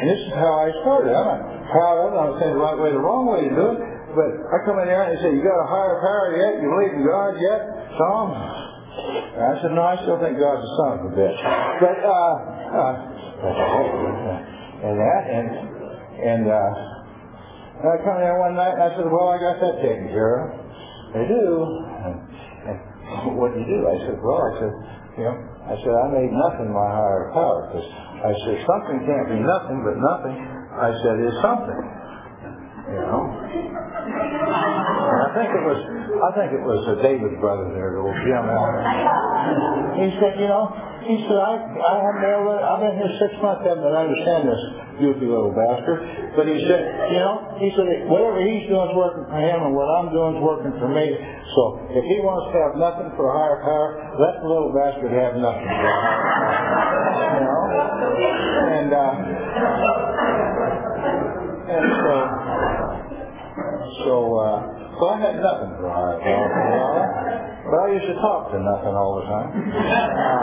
[0.00, 1.12] and this is how I started.
[1.12, 2.16] I'm not proud of it.
[2.16, 3.80] I'm saying the right way, the wrong way to do it.
[4.16, 6.58] But I come in there and they say, you got a higher power yet?
[6.58, 7.60] You believe in God yet,
[8.00, 8.26] Tom?
[8.32, 11.38] I said, no, I still think God's a son of a bitch.
[11.84, 12.94] But, uh, uh,
[14.86, 15.48] and that, and,
[16.22, 16.90] and, uh,
[17.80, 20.52] I come there one night and I said, well, I got that taken care of.
[21.16, 21.64] They do.
[22.04, 22.14] And,
[22.68, 22.76] and
[23.40, 23.88] what do you do?
[23.88, 24.72] I said, well, I said,
[25.16, 27.72] you know, I said, I made nothing my higher power.
[27.72, 30.36] Because I said, something can't be nothing, but nothing,
[30.76, 31.80] I said, is something.
[32.92, 33.22] You know?
[33.40, 38.44] And I think it was, I think it was uh, David's brother there, old Jim.
[40.04, 40.68] He said, you know,
[41.06, 44.62] he said, I, I haven't ever, I've been here six months, haven't I understand this
[45.00, 46.36] goofy little bastard.
[46.36, 49.72] But he said, you know, he said, whatever he's doing is working for him and
[49.72, 51.08] what I'm doing is working for me.
[51.56, 51.62] So
[51.96, 55.40] if he wants to have nothing for a higher power, let the little bastard have
[55.40, 57.32] nothing for a higher power.
[57.32, 57.64] You know?
[58.70, 59.12] And, uh,
[61.64, 62.14] and so,
[64.04, 64.58] so, uh,
[65.00, 67.39] so I had nothing for higher power.
[67.60, 69.52] I used to talk to nothing all the time.
[69.52, 70.40] Uh,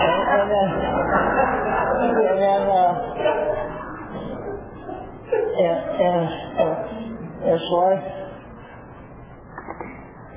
[0.00, 0.68] and, and then,
[2.24, 2.92] and then, uh,
[5.60, 6.24] and, and,
[6.56, 6.72] and,
[7.44, 7.92] and so I,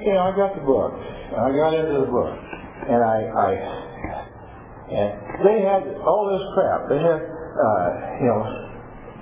[0.03, 0.93] you know, I got the book.
[1.31, 2.35] I got into the book.
[2.87, 3.49] And I, I,
[4.87, 5.09] and
[5.47, 6.87] they had all this crap.
[6.91, 7.87] They had, uh,
[8.19, 8.67] you know,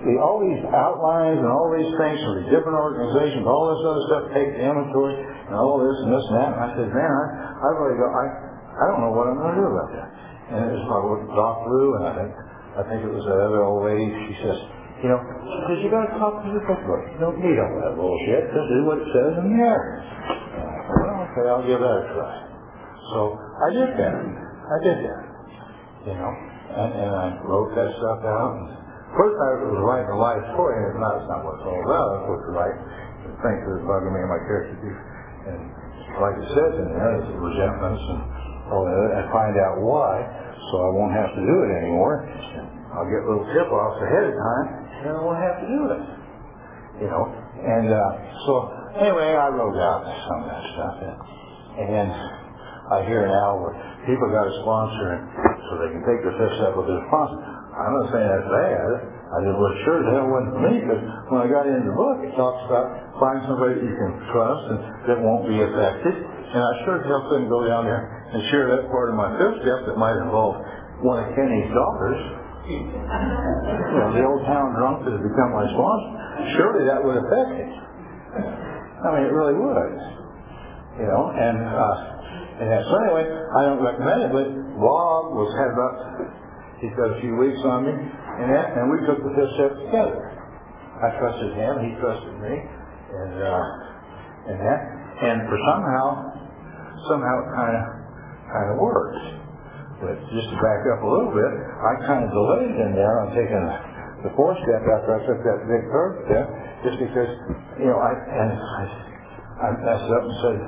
[0.05, 4.03] the, all these outlines and all these things from the different organizations, all this other
[4.09, 6.49] stuff, take the inventory and all this and this and that.
[6.53, 7.25] And I said, man, I,
[7.61, 8.25] I really go, I,
[8.75, 10.09] I don't know what I'm going to do about that.
[10.45, 12.31] And it was probably Doc Lou, and I think,
[12.77, 14.13] I think it was that other old lady.
[14.29, 14.59] She says,
[15.01, 17.03] you know, because you got to talk to the book.
[17.13, 18.47] You don't need all that bullshit.
[18.53, 19.81] Just do what it says in there.
[20.85, 22.33] Well, okay, I'll give that a try.
[23.13, 24.15] So I did that.
[24.17, 25.23] I did that.
[26.05, 28.53] You know, and, and I wrote that stuff out.
[28.55, 28.65] And
[29.17, 31.81] first I was writing a life story, and it's not, it's not what it's all
[31.85, 32.29] about.
[32.29, 32.77] What to write.
[33.25, 34.77] The things that are bugging me and my character.
[35.45, 35.61] And
[36.21, 38.21] like it says in there, it's resentments and
[38.71, 39.07] all that.
[39.21, 40.13] And find out why,
[40.71, 42.25] so I won't have to do it anymore.
[42.95, 44.67] I'll get little tip-offs ahead of time,
[45.03, 46.01] and I won't have to do it.
[47.03, 48.11] You know, and uh,
[48.47, 48.51] so
[49.03, 51.15] anyway, I wrote out some of that stuff, and,
[51.91, 52.09] and
[52.87, 53.75] I hear now where
[54.07, 55.23] people got a sponsor, and
[55.67, 57.37] so they can take their fifth step with their sponsor.
[57.75, 58.89] I'm not saying that's bad.
[59.35, 62.23] I just was sure as hell wasn't me because when I got into the book,
[62.23, 62.87] it talks about
[63.19, 64.79] find somebody you can trust and
[65.11, 66.15] that won't be affected.
[66.15, 67.99] And I sure as hell couldn't go down there
[68.31, 70.55] and share that part of my fifth step that might involve
[71.03, 72.21] one of Kenny's daughters.
[72.63, 72.79] You
[73.99, 76.11] know, the old town drunk that has become my sponsor.
[76.55, 77.71] Surely that would affect it.
[77.75, 79.95] I mean, it really would.
[80.95, 81.95] You know, and uh,
[82.55, 84.47] and so anyway, I don't recommend it, but
[84.79, 85.93] Bob was had about
[86.79, 87.93] he's got a few weeks on me,
[88.41, 90.35] and that, and we took the fifth step together.
[90.99, 93.63] I trusted him, he trusted me, and uh,
[94.51, 94.81] and that,
[95.23, 96.05] and for somehow,
[97.11, 97.83] somehow it kind of
[98.51, 99.19] kind of worked.
[100.03, 103.31] But just to back up a little bit, I kind of delayed in there on
[103.31, 103.63] taking
[104.27, 106.45] the fourth step after I took that big third step,
[106.83, 107.31] just because,
[107.79, 108.83] you know, I and I,
[109.63, 110.59] I messed up and said,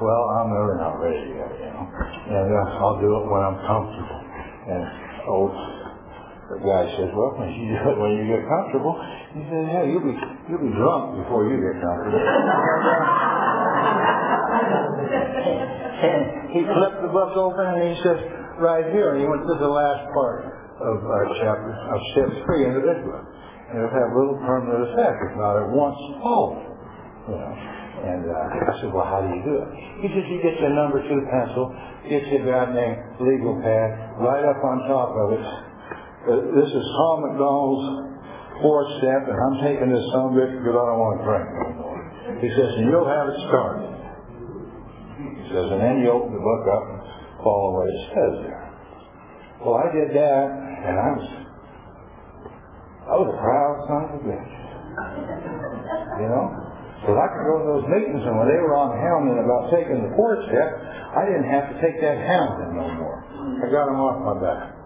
[0.00, 3.58] well, I'm really not ready yet, you know, and uh, I'll do it when I'm
[3.68, 4.20] comfortable.
[4.62, 4.82] And
[5.28, 5.52] old
[6.52, 8.92] The guy says, well, when you when you get comfortable.
[9.32, 10.12] He says, yeah, you'll be,
[10.52, 12.20] you'll be drunk before you get comfortable.
[16.04, 18.20] and he flipped the book open and he says,
[18.60, 20.44] right here, and he went to the last part
[20.76, 23.24] of our chapter, of step three in the big book.
[23.72, 26.60] And it'll have little permanent effect, if not at once all.
[27.32, 27.52] You know.
[28.02, 29.68] And uh, I said, well, how do you do it?
[30.04, 31.70] He says, you get your number two pencil,
[32.10, 35.71] get your goddamn legal pad, right up on top of it.
[36.22, 38.14] Uh, this is Tom McDonald's
[38.62, 41.98] fourth step, and I'm taking this some bitch because I don't want to drink anymore.
[42.38, 43.90] He says, and you'll have it started.
[45.18, 46.98] He says, and then you open the book up and
[47.42, 48.64] follow what it says there.
[49.66, 50.46] Well, I did that,
[50.86, 51.26] and I was,
[53.02, 54.54] I was a proud son of a bitch.
[56.22, 56.46] You know?
[57.02, 60.06] Because I could go to those meetings, and when they were on hounding about taking
[60.06, 60.70] the fourth step,
[61.18, 63.18] I didn't have to take that hounding no more.
[63.58, 64.81] I got them off my back.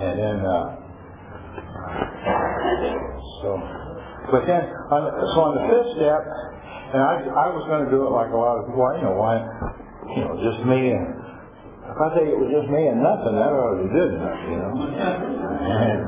[0.00, 0.80] And then, uh,
[3.44, 3.48] so,
[4.32, 5.00] but then, on,
[5.36, 6.24] so on the fifth step,
[6.96, 9.20] and I, I was going to do it like a lot of people, you know,
[9.20, 9.44] why,
[10.16, 11.04] you know, just me and,
[11.84, 14.72] if I say it was just me and nothing, that already did enough, you know.
[15.68, 16.00] And,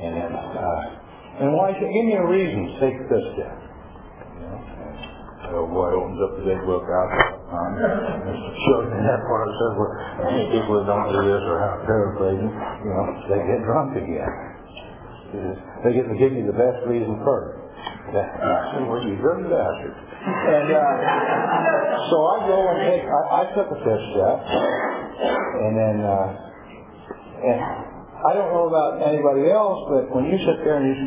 [0.00, 3.52] and then, uh, and why give me a reason to take this step.
[4.32, 8.36] You know, the boy opens up the big book out um, and
[8.70, 9.92] shows me that part that says, well,
[10.30, 14.32] any people that don't do this or how paraphrasing, you know, they get drunk again.
[15.82, 17.58] They get to give me the best reason first.
[18.10, 19.94] I said, well, you dirty bastard.
[19.94, 20.82] And uh,
[22.10, 26.26] so I go and take, I, I took a fifth step, and then, uh,
[27.40, 27.58] and
[28.20, 30.98] I don't know about anybody else, but when you sit there and you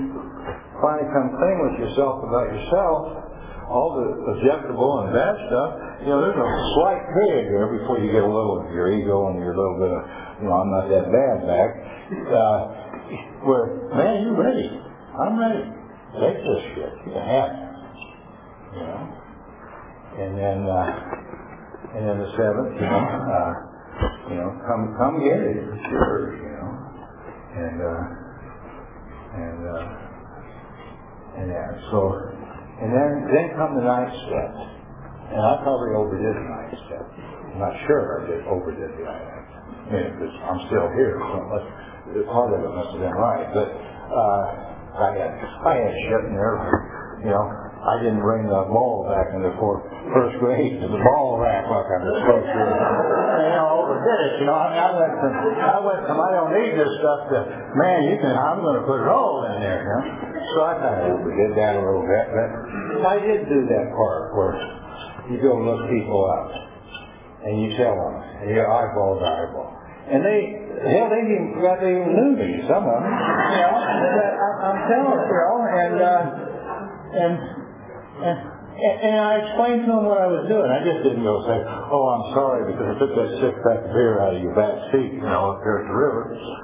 [0.81, 3.22] finally come clean with yourself about yourself,
[3.69, 5.69] all the objectable and bad stuff,
[6.01, 9.27] you know, there's a slight period there before you get a little of your ego
[9.31, 10.01] and your little bit of,
[10.41, 11.69] you know, I'm not that bad back,
[12.27, 12.59] uh,
[13.47, 14.67] where, man, you ready.
[15.15, 15.63] I'm ready.
[16.19, 16.93] Take this shit.
[17.07, 17.73] You have it.
[18.73, 19.01] You know?
[20.13, 21.13] And then, uh,
[21.95, 23.53] and then the seventh, you know, uh,
[24.29, 25.57] you know, come, come get it.
[25.57, 26.71] It's yours, you know.
[27.53, 28.23] And, uh,
[29.33, 30.03] and, uh,
[31.37, 32.32] and yeah, so,
[32.83, 34.51] and then, then come the ninth step.
[35.31, 37.05] And I probably overdid the ninth step.
[37.55, 39.63] I'm not sure I did overdid the ninth step.
[39.63, 41.65] I mean, because I'm still here, so unless,
[42.27, 43.47] part of it must have been right.
[43.55, 44.43] But, uh,
[44.93, 45.31] I had,
[45.63, 46.59] I had shit in there,
[47.23, 47.45] you know,
[47.83, 49.83] I didn't bring the ball back in the fourth,
[50.15, 52.63] first grade to the ball rack like I was supposed to.
[52.63, 54.33] You know, overdid it.
[54.39, 57.19] You know, I, mean, I went from I went from I don't need this stuff
[57.35, 57.39] to
[57.75, 59.83] man, you can I'm going to put it all in there.
[59.83, 60.03] You know?
[60.55, 62.49] So I kind of overdid that a little bit, but
[63.03, 64.55] I did do that part where
[65.27, 66.55] you go look people up
[67.43, 69.75] and you tell them, and you're eyeball to eyeball.
[70.07, 70.39] And they,
[70.87, 73.11] hell, they even forgot they even knew me, some of them.
[73.11, 76.23] You know, but I, I'm telling you and, uh,
[77.19, 77.62] and
[78.23, 80.65] and, I explained to him what I was doing.
[80.65, 81.59] I just didn't go say,
[81.93, 84.75] oh, I'm sorry because I took that six pack of beer out of your back
[84.91, 86.21] seat, you know, up there at the river.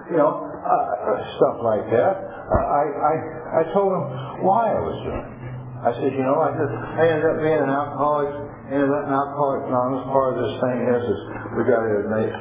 [0.09, 2.13] You know, uh, stuff like that.
[2.19, 3.13] I, I,
[3.61, 4.03] I told him
[4.41, 5.39] why I was doing it.
[5.79, 8.31] I said, you know, I just, I ended up being an alcoholic,
[8.67, 10.03] ended up an alcoholic anonymous.
[10.11, 11.19] Part of this thing is, is
[11.55, 12.31] we got to make,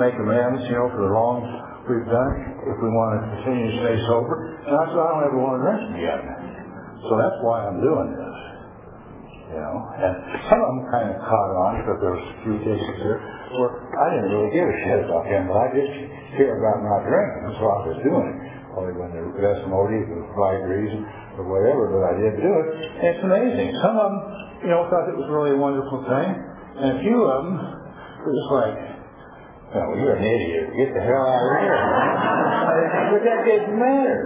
[0.00, 1.44] make amends, you know, for the wrongs
[1.92, 2.32] we've done
[2.64, 4.64] if we want to continue to stay sober.
[4.64, 6.24] And I said, I don't ever want to drink again.
[7.04, 8.35] So that's why I'm doing this
[9.50, 9.76] you know.
[9.94, 10.14] And
[10.50, 13.18] some of them kind of caught on because there was a few cases here
[13.54, 15.88] where I didn't really give a shit about him, but I did
[16.34, 18.38] care about not drinking, so I was doing it.
[18.76, 21.00] Only when the best motive, or the right reason,
[21.40, 22.66] or whatever, but I did do it.
[22.76, 23.72] And it's amazing.
[23.80, 24.16] Some of them,
[24.66, 26.28] you know, thought it was really a wonderful thing,
[26.76, 27.56] and a few of them
[28.20, 28.76] were just like,
[29.72, 30.76] well, you're an idiot.
[30.76, 31.76] Get the hell out of here.
[33.16, 34.22] but that didn't matter.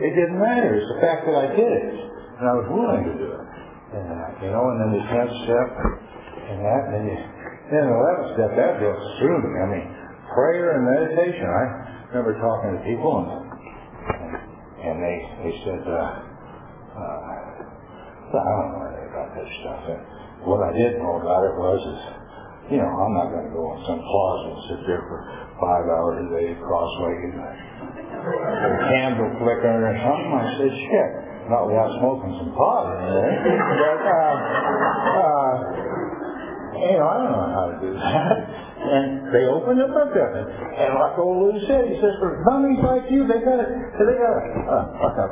[0.00, 0.80] It didn't matter.
[0.80, 1.92] It's the fact that I did it.
[2.40, 3.43] And I was willing to do it
[3.94, 4.06] and
[4.42, 5.68] you know, and then the tenth step
[6.50, 7.18] and that, and then you,
[7.70, 9.38] then the eleventh step, that just through.
[9.38, 9.86] I mean,
[10.34, 11.46] prayer and meditation.
[11.46, 11.64] I
[12.10, 13.30] remember talking to people and
[14.84, 15.16] and, they
[15.46, 16.12] they said, uh,
[16.92, 17.18] uh,
[18.34, 19.82] I don't know anything about this stuff.
[19.88, 20.00] And
[20.44, 22.00] what I did know about it was is,
[22.74, 25.18] you know, I'm not going to go in some closet and sit there for
[25.56, 30.32] five hours a day cross-legged, a candle flickering or something.
[30.36, 33.32] I said, shit not without smoking some pot in there.
[33.74, 34.34] But, uh,
[35.24, 35.52] uh,
[36.78, 38.36] you know, I don't know how to do that.
[38.84, 40.48] And they opened up a different.
[40.76, 44.16] And like old Lou said, he says, for dummies like you, they got a, they
[44.20, 45.28] got a, uh, like a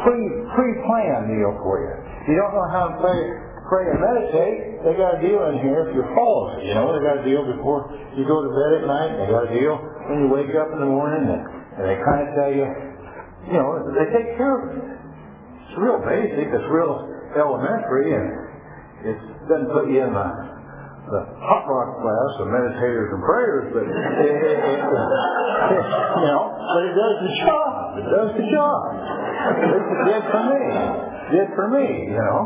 [0.00, 0.16] pre,
[0.56, 1.92] pre-planned deal for you.
[2.32, 3.20] You don't know how to play
[3.68, 6.68] pray and meditate, they got a deal in here if you're following.
[6.68, 9.10] You know, they got a deal before you go to bed at night.
[9.16, 9.74] They got a deal
[10.08, 11.42] when you wake up in the morning, and,
[11.80, 12.66] and they kind of tell you,
[13.48, 14.94] you know, they take care of it.
[15.68, 16.46] It's real basic.
[16.52, 16.94] It's real
[17.36, 18.26] elementary, and
[19.08, 19.16] it
[19.48, 20.28] doesn't put you in the
[21.04, 26.80] the hot rock class of meditators and prayers, but it, it, it, you know, but
[26.80, 27.68] it does the job.
[28.00, 28.80] It does the job.
[29.52, 30.64] It did for me.
[31.28, 32.38] Did for me, you know.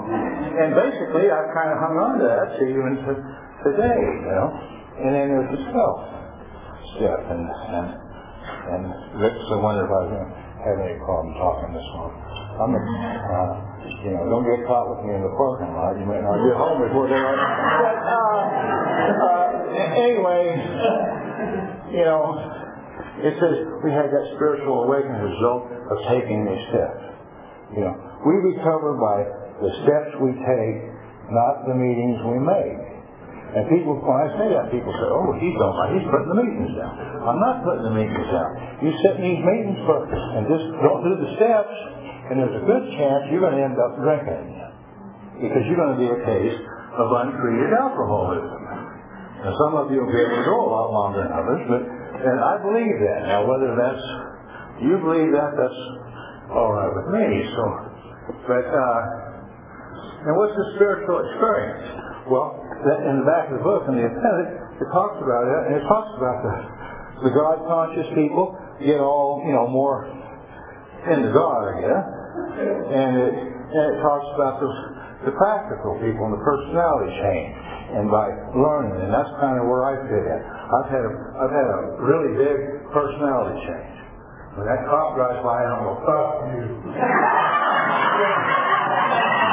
[0.58, 3.12] And basically, I've kind of hung on to that to even to
[3.62, 4.46] today, you know.
[5.06, 6.10] And then there's the twelfth
[6.98, 7.86] step, and and
[8.74, 8.82] and
[9.22, 10.02] Rick's I wonder if I
[10.66, 12.10] have any problem talking this long.
[12.58, 13.50] I'm a, uh,
[14.02, 15.94] you know, don't get caught with me in the parking lot.
[15.94, 17.38] You might not get home before are.
[17.38, 18.38] But uh,
[19.22, 19.48] uh,
[19.94, 20.58] anyway,
[21.94, 22.34] you know,
[23.22, 23.54] it says
[23.86, 27.02] we had that spiritual awakening result of taking these steps.
[27.78, 27.94] You know,
[28.26, 29.22] we recover by
[29.62, 30.78] the steps we take,
[31.30, 32.98] not the meetings we make.
[33.48, 36.72] And people, when I say that, people say, oh, he's on he's putting the meetings
[36.76, 36.92] down.
[37.24, 38.50] I'm not putting the meetings down.
[38.84, 41.74] You set these meetings for, and just don't do the steps,
[42.28, 44.46] and there's a good chance you're going to end up drinking.
[45.40, 46.58] Because you're going to be a case
[46.98, 48.62] of untreated alcoholism.
[49.44, 51.82] Now, some of you will be able to go a lot longer than others, but
[52.18, 53.20] and I believe that.
[53.30, 54.02] Now, whether that's
[54.82, 55.80] you believe that, that's
[56.50, 57.46] all right with me.
[57.54, 57.62] So,
[58.50, 59.00] but uh,
[60.26, 61.86] and what's the spiritual experience?
[62.26, 62.58] Well,
[63.06, 65.84] in the back of the book, in the appendix, it talks about it, and it
[65.86, 66.54] talks about the
[67.22, 70.10] the God conscious people get all you know more
[71.06, 72.06] into God, I guess,
[72.38, 74.70] and it and it talks about the
[75.28, 79.80] the practical people and the personality change and by learning, and that's kind of where
[79.88, 80.40] I fit in.
[80.44, 83.96] I've had a, I've had a really big personality change.
[84.60, 86.68] When that cop drives by, I don't go, fuck you.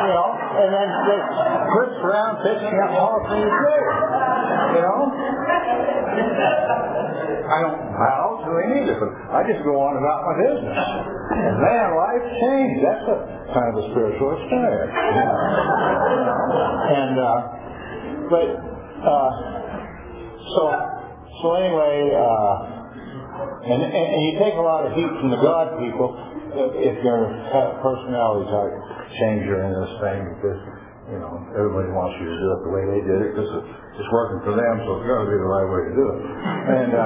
[0.03, 1.27] you know, and then just
[1.71, 3.87] flips around, pitching up all the things there.
[4.75, 5.34] You know?
[7.45, 9.13] I don't bow to any of it.
[9.29, 10.73] I just go on about my business.
[10.73, 12.81] And man, life changed.
[12.81, 13.17] That's a
[13.53, 14.93] kind of a spiritual experience.
[16.89, 17.39] And uh,
[18.33, 18.49] but
[19.05, 19.31] uh,
[20.57, 20.61] so
[21.41, 22.55] so anyway, uh,
[23.69, 26.17] and, and and you take a lot of heat from the God people
[26.55, 27.29] if your
[27.83, 28.73] personality type
[29.19, 30.74] changer in this thing because
[31.05, 34.11] you know everybody wants you to do it the way they did it because it's
[34.11, 36.19] working for them, so it's got to be the right way to do it.
[36.25, 37.05] And uh,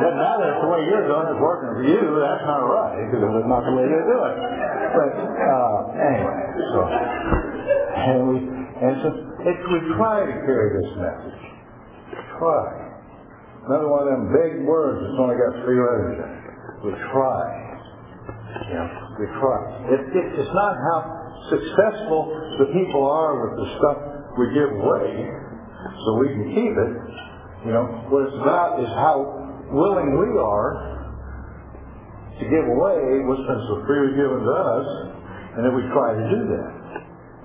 [0.00, 2.02] doesn't matter if the way you're doing it, it's working for you.
[2.24, 4.36] That's not right because it's not the way they do it.
[4.96, 6.38] But uh, anyway,
[6.72, 9.08] so and we and so
[9.44, 11.40] it's, we try to carry this message.
[12.40, 12.64] Try.
[13.68, 16.42] Another one of them big words that's only got three letters in it.
[16.80, 17.44] We try.
[18.72, 18.88] You know,
[19.20, 19.58] we try.
[19.92, 23.98] It, it, it's not how successful the people are with the stuff
[24.34, 25.30] we give away
[25.94, 26.92] so we can keep it.
[27.66, 29.22] You know, what it's about is how
[29.70, 30.70] willing we are
[32.38, 34.88] to give away what's been so freely given to us,
[35.58, 36.72] and then we try to do that.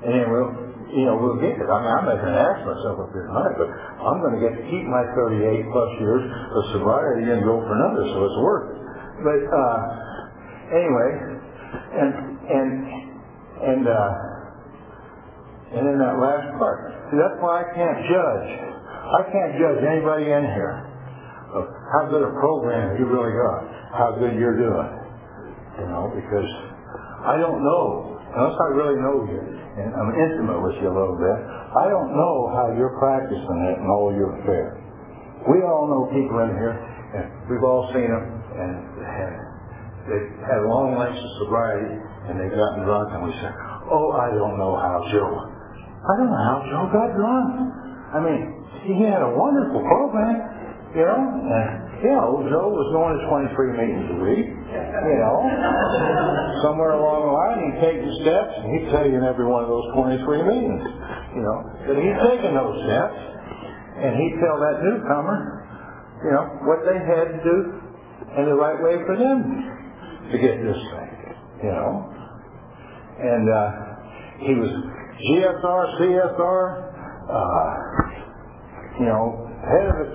[0.06, 1.66] And we'll you know, we'll get it.
[1.66, 4.54] I mean, I'm making an ass myself up here tonight, but I'm going to get
[4.54, 8.66] to keep my 38 plus years of sobriety and go for another, so it's worth
[8.70, 8.80] it.
[9.26, 9.78] But uh,
[10.70, 11.10] anyway,
[11.98, 12.12] and
[12.46, 13.03] and
[13.64, 14.12] and uh,
[15.80, 16.94] and in that last part.
[17.10, 18.50] See, that's why I can't judge.
[19.04, 20.86] I can't judge anybody in here
[21.54, 23.62] of how good a program you really got,
[23.94, 24.92] how good you're doing.
[25.82, 26.50] You know, because
[27.26, 29.42] I don't know unless I really know you
[29.74, 31.38] and I'm intimate with you a little bit,
[31.74, 34.78] I don't know how you're practicing it in all your affairs.
[35.50, 36.78] We all know people in here,
[37.18, 39.34] and we've all seen them, and, and
[40.08, 41.96] they've had long lengths of sobriety,
[42.28, 43.52] and they've gotten drunk, and we say,
[43.92, 45.32] oh, I don't know how Joe.
[46.04, 47.50] I don't know how Joe got drunk.
[48.12, 48.42] I mean,
[48.84, 50.38] he had a wonderful program,
[50.92, 55.38] you know, and you know, Joe was going to 23 meetings a week, you know.
[56.60, 59.64] Somewhere along the line, he'd take the steps, and he'd tell you in every one
[59.64, 60.84] of those 23 meetings,
[61.32, 61.64] you know.
[61.88, 63.20] But he'd taken those steps,
[64.04, 65.64] and he'd tell that newcomer,
[66.28, 67.58] you know, what they had to do
[68.36, 69.83] and the right way for them
[70.32, 71.12] to get this thing,
[71.64, 72.10] you know.
[73.20, 73.70] And uh,
[74.40, 74.72] he was
[75.20, 76.64] GSR, CSR,
[77.30, 77.72] uh,
[79.00, 80.08] you know, head of the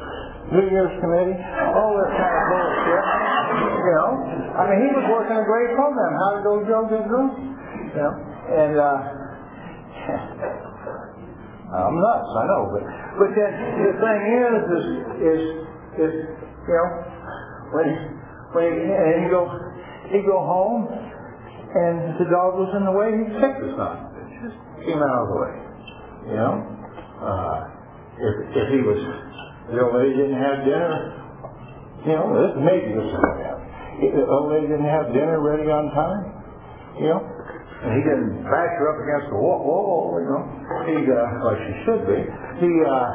[0.48, 1.36] New Year's committee,
[1.76, 3.04] all this kind of bullshit.
[3.78, 4.10] You know,
[4.58, 6.12] I mean, he was working a great program.
[6.24, 7.30] How did those Joe get through?
[7.88, 8.12] You know,
[8.48, 8.98] and uh,
[11.68, 12.84] I'm nuts, I know, but
[13.20, 14.86] but then the thing is, is
[15.20, 15.42] is
[16.00, 16.14] is
[16.64, 16.88] you know,
[17.76, 17.88] when
[18.56, 19.67] when he, and he go
[20.08, 23.96] he go home, and the dog was in the way, he kicked the son.
[24.40, 25.54] Just few miles away.
[26.32, 26.54] You know?
[27.18, 27.58] Uh,
[28.16, 29.00] if, if he was,
[29.68, 31.18] the old lady didn't have dinner,
[32.06, 33.68] you know, this maybe this is what happened.
[34.00, 36.22] If the old lady didn't have dinner ready on time,
[36.96, 37.20] you know,
[37.82, 40.42] and he didn't bash her up against the wall, wall you know,
[40.88, 42.20] he, uh, like she should be,
[42.62, 43.06] he, uh,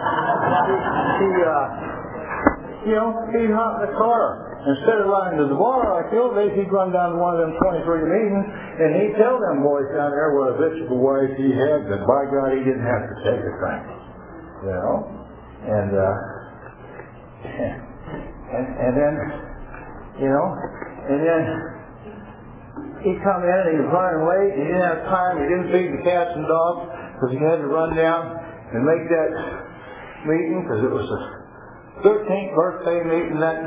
[0.70, 0.76] he,
[1.24, 1.66] he uh,
[2.84, 4.53] you know, he'd hop in the car.
[4.64, 7.43] Instead of riding to the bar like the old he'd run down to one of
[7.43, 8.47] them 23 meetings,
[8.80, 12.24] and he'd tell them boys down there what a bitch wife he had, that by
[12.32, 13.82] God, he didn't have to take a thing.
[14.64, 14.95] You know?
[15.68, 16.16] And, uh,
[18.55, 19.16] and, and then,
[20.24, 20.47] you know,
[21.11, 21.41] and then
[23.03, 25.76] he'd come in and he was running late, and he didn't have time, he didn't
[25.76, 26.88] feed the cats and dogs,
[27.20, 28.32] because he had to run down
[28.72, 29.32] and make that
[30.24, 31.43] meeting, because it was the
[32.02, 33.62] 13th birthday meeting that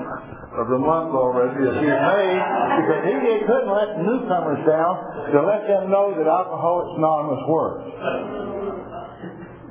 [0.59, 2.43] of the month already that he made
[2.83, 4.95] because he, couldn't let newcomers down
[5.31, 7.87] to let them know that Alcoholics Anonymous works.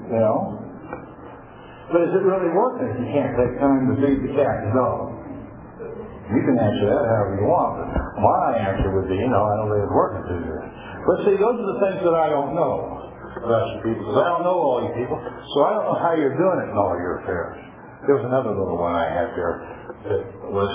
[0.07, 0.39] You know?
[1.91, 4.73] But is it really working if you can't take time to feed the cat and
[4.73, 5.15] dog?
[6.25, 9.53] You can answer that however you want, but my answer would be, you know, I
[9.61, 10.65] don't think it's working too good.
[11.05, 13.05] But see, those are the things that I don't know
[13.45, 16.17] about you people, because I don't know all you people, so I don't know how
[16.17, 17.61] you're doing it in all your affairs.
[18.05, 19.55] There was another little one I had there
[20.05, 20.21] that
[20.53, 20.69] was,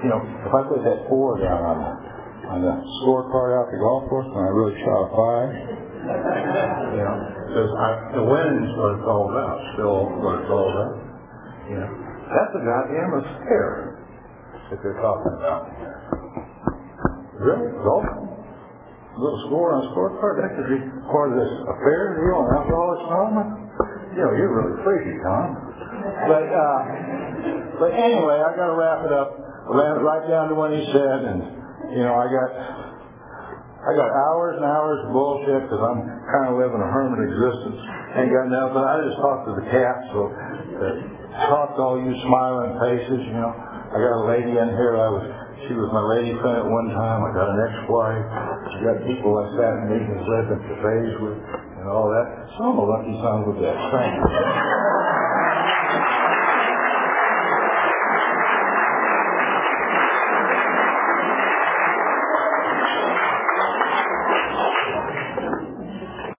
[0.00, 1.92] you know, if I put that four down on the,
[2.48, 5.50] on the scorecard out the golf course when I really shot a five,
[6.96, 7.16] you know,
[7.52, 7.70] because
[8.16, 10.94] the winning's what it's all about, still what it's all about.
[11.68, 11.90] You know,
[12.32, 14.00] that's a goddamn affair
[14.72, 15.60] that they're talking about.
[17.36, 17.68] Really?
[17.84, 18.06] Golf?
[18.06, 20.40] A little score on a scorecard?
[20.40, 20.80] That could be
[21.12, 23.50] part of this affair deal on Alcoholics Anonymous?
[24.16, 25.75] You know, you're really freaky, Tom.
[26.24, 26.78] But, uh,
[27.80, 29.46] but anyway, I got to wrap it up.
[29.66, 31.42] Right down to when he said, and
[31.90, 32.50] you know, I got
[33.86, 37.78] I got hours and hours of bullshit because I'm kind of living a hermit existence.
[38.14, 38.82] Ain't got nothing.
[38.82, 43.26] I just talked to the cat, so uh, talk to all you smiling faces.
[43.26, 44.98] You know, I got a lady in here.
[44.98, 45.26] I was
[45.66, 47.26] she was my lady friend at one time.
[47.26, 48.26] I got an ex-wife.
[48.26, 51.38] I got people I sat in meetings, lived in cafes with,
[51.82, 52.26] and all that.
[52.54, 53.82] So I'm a lucky son of a bitch.
[53.90, 55.15] Thank you.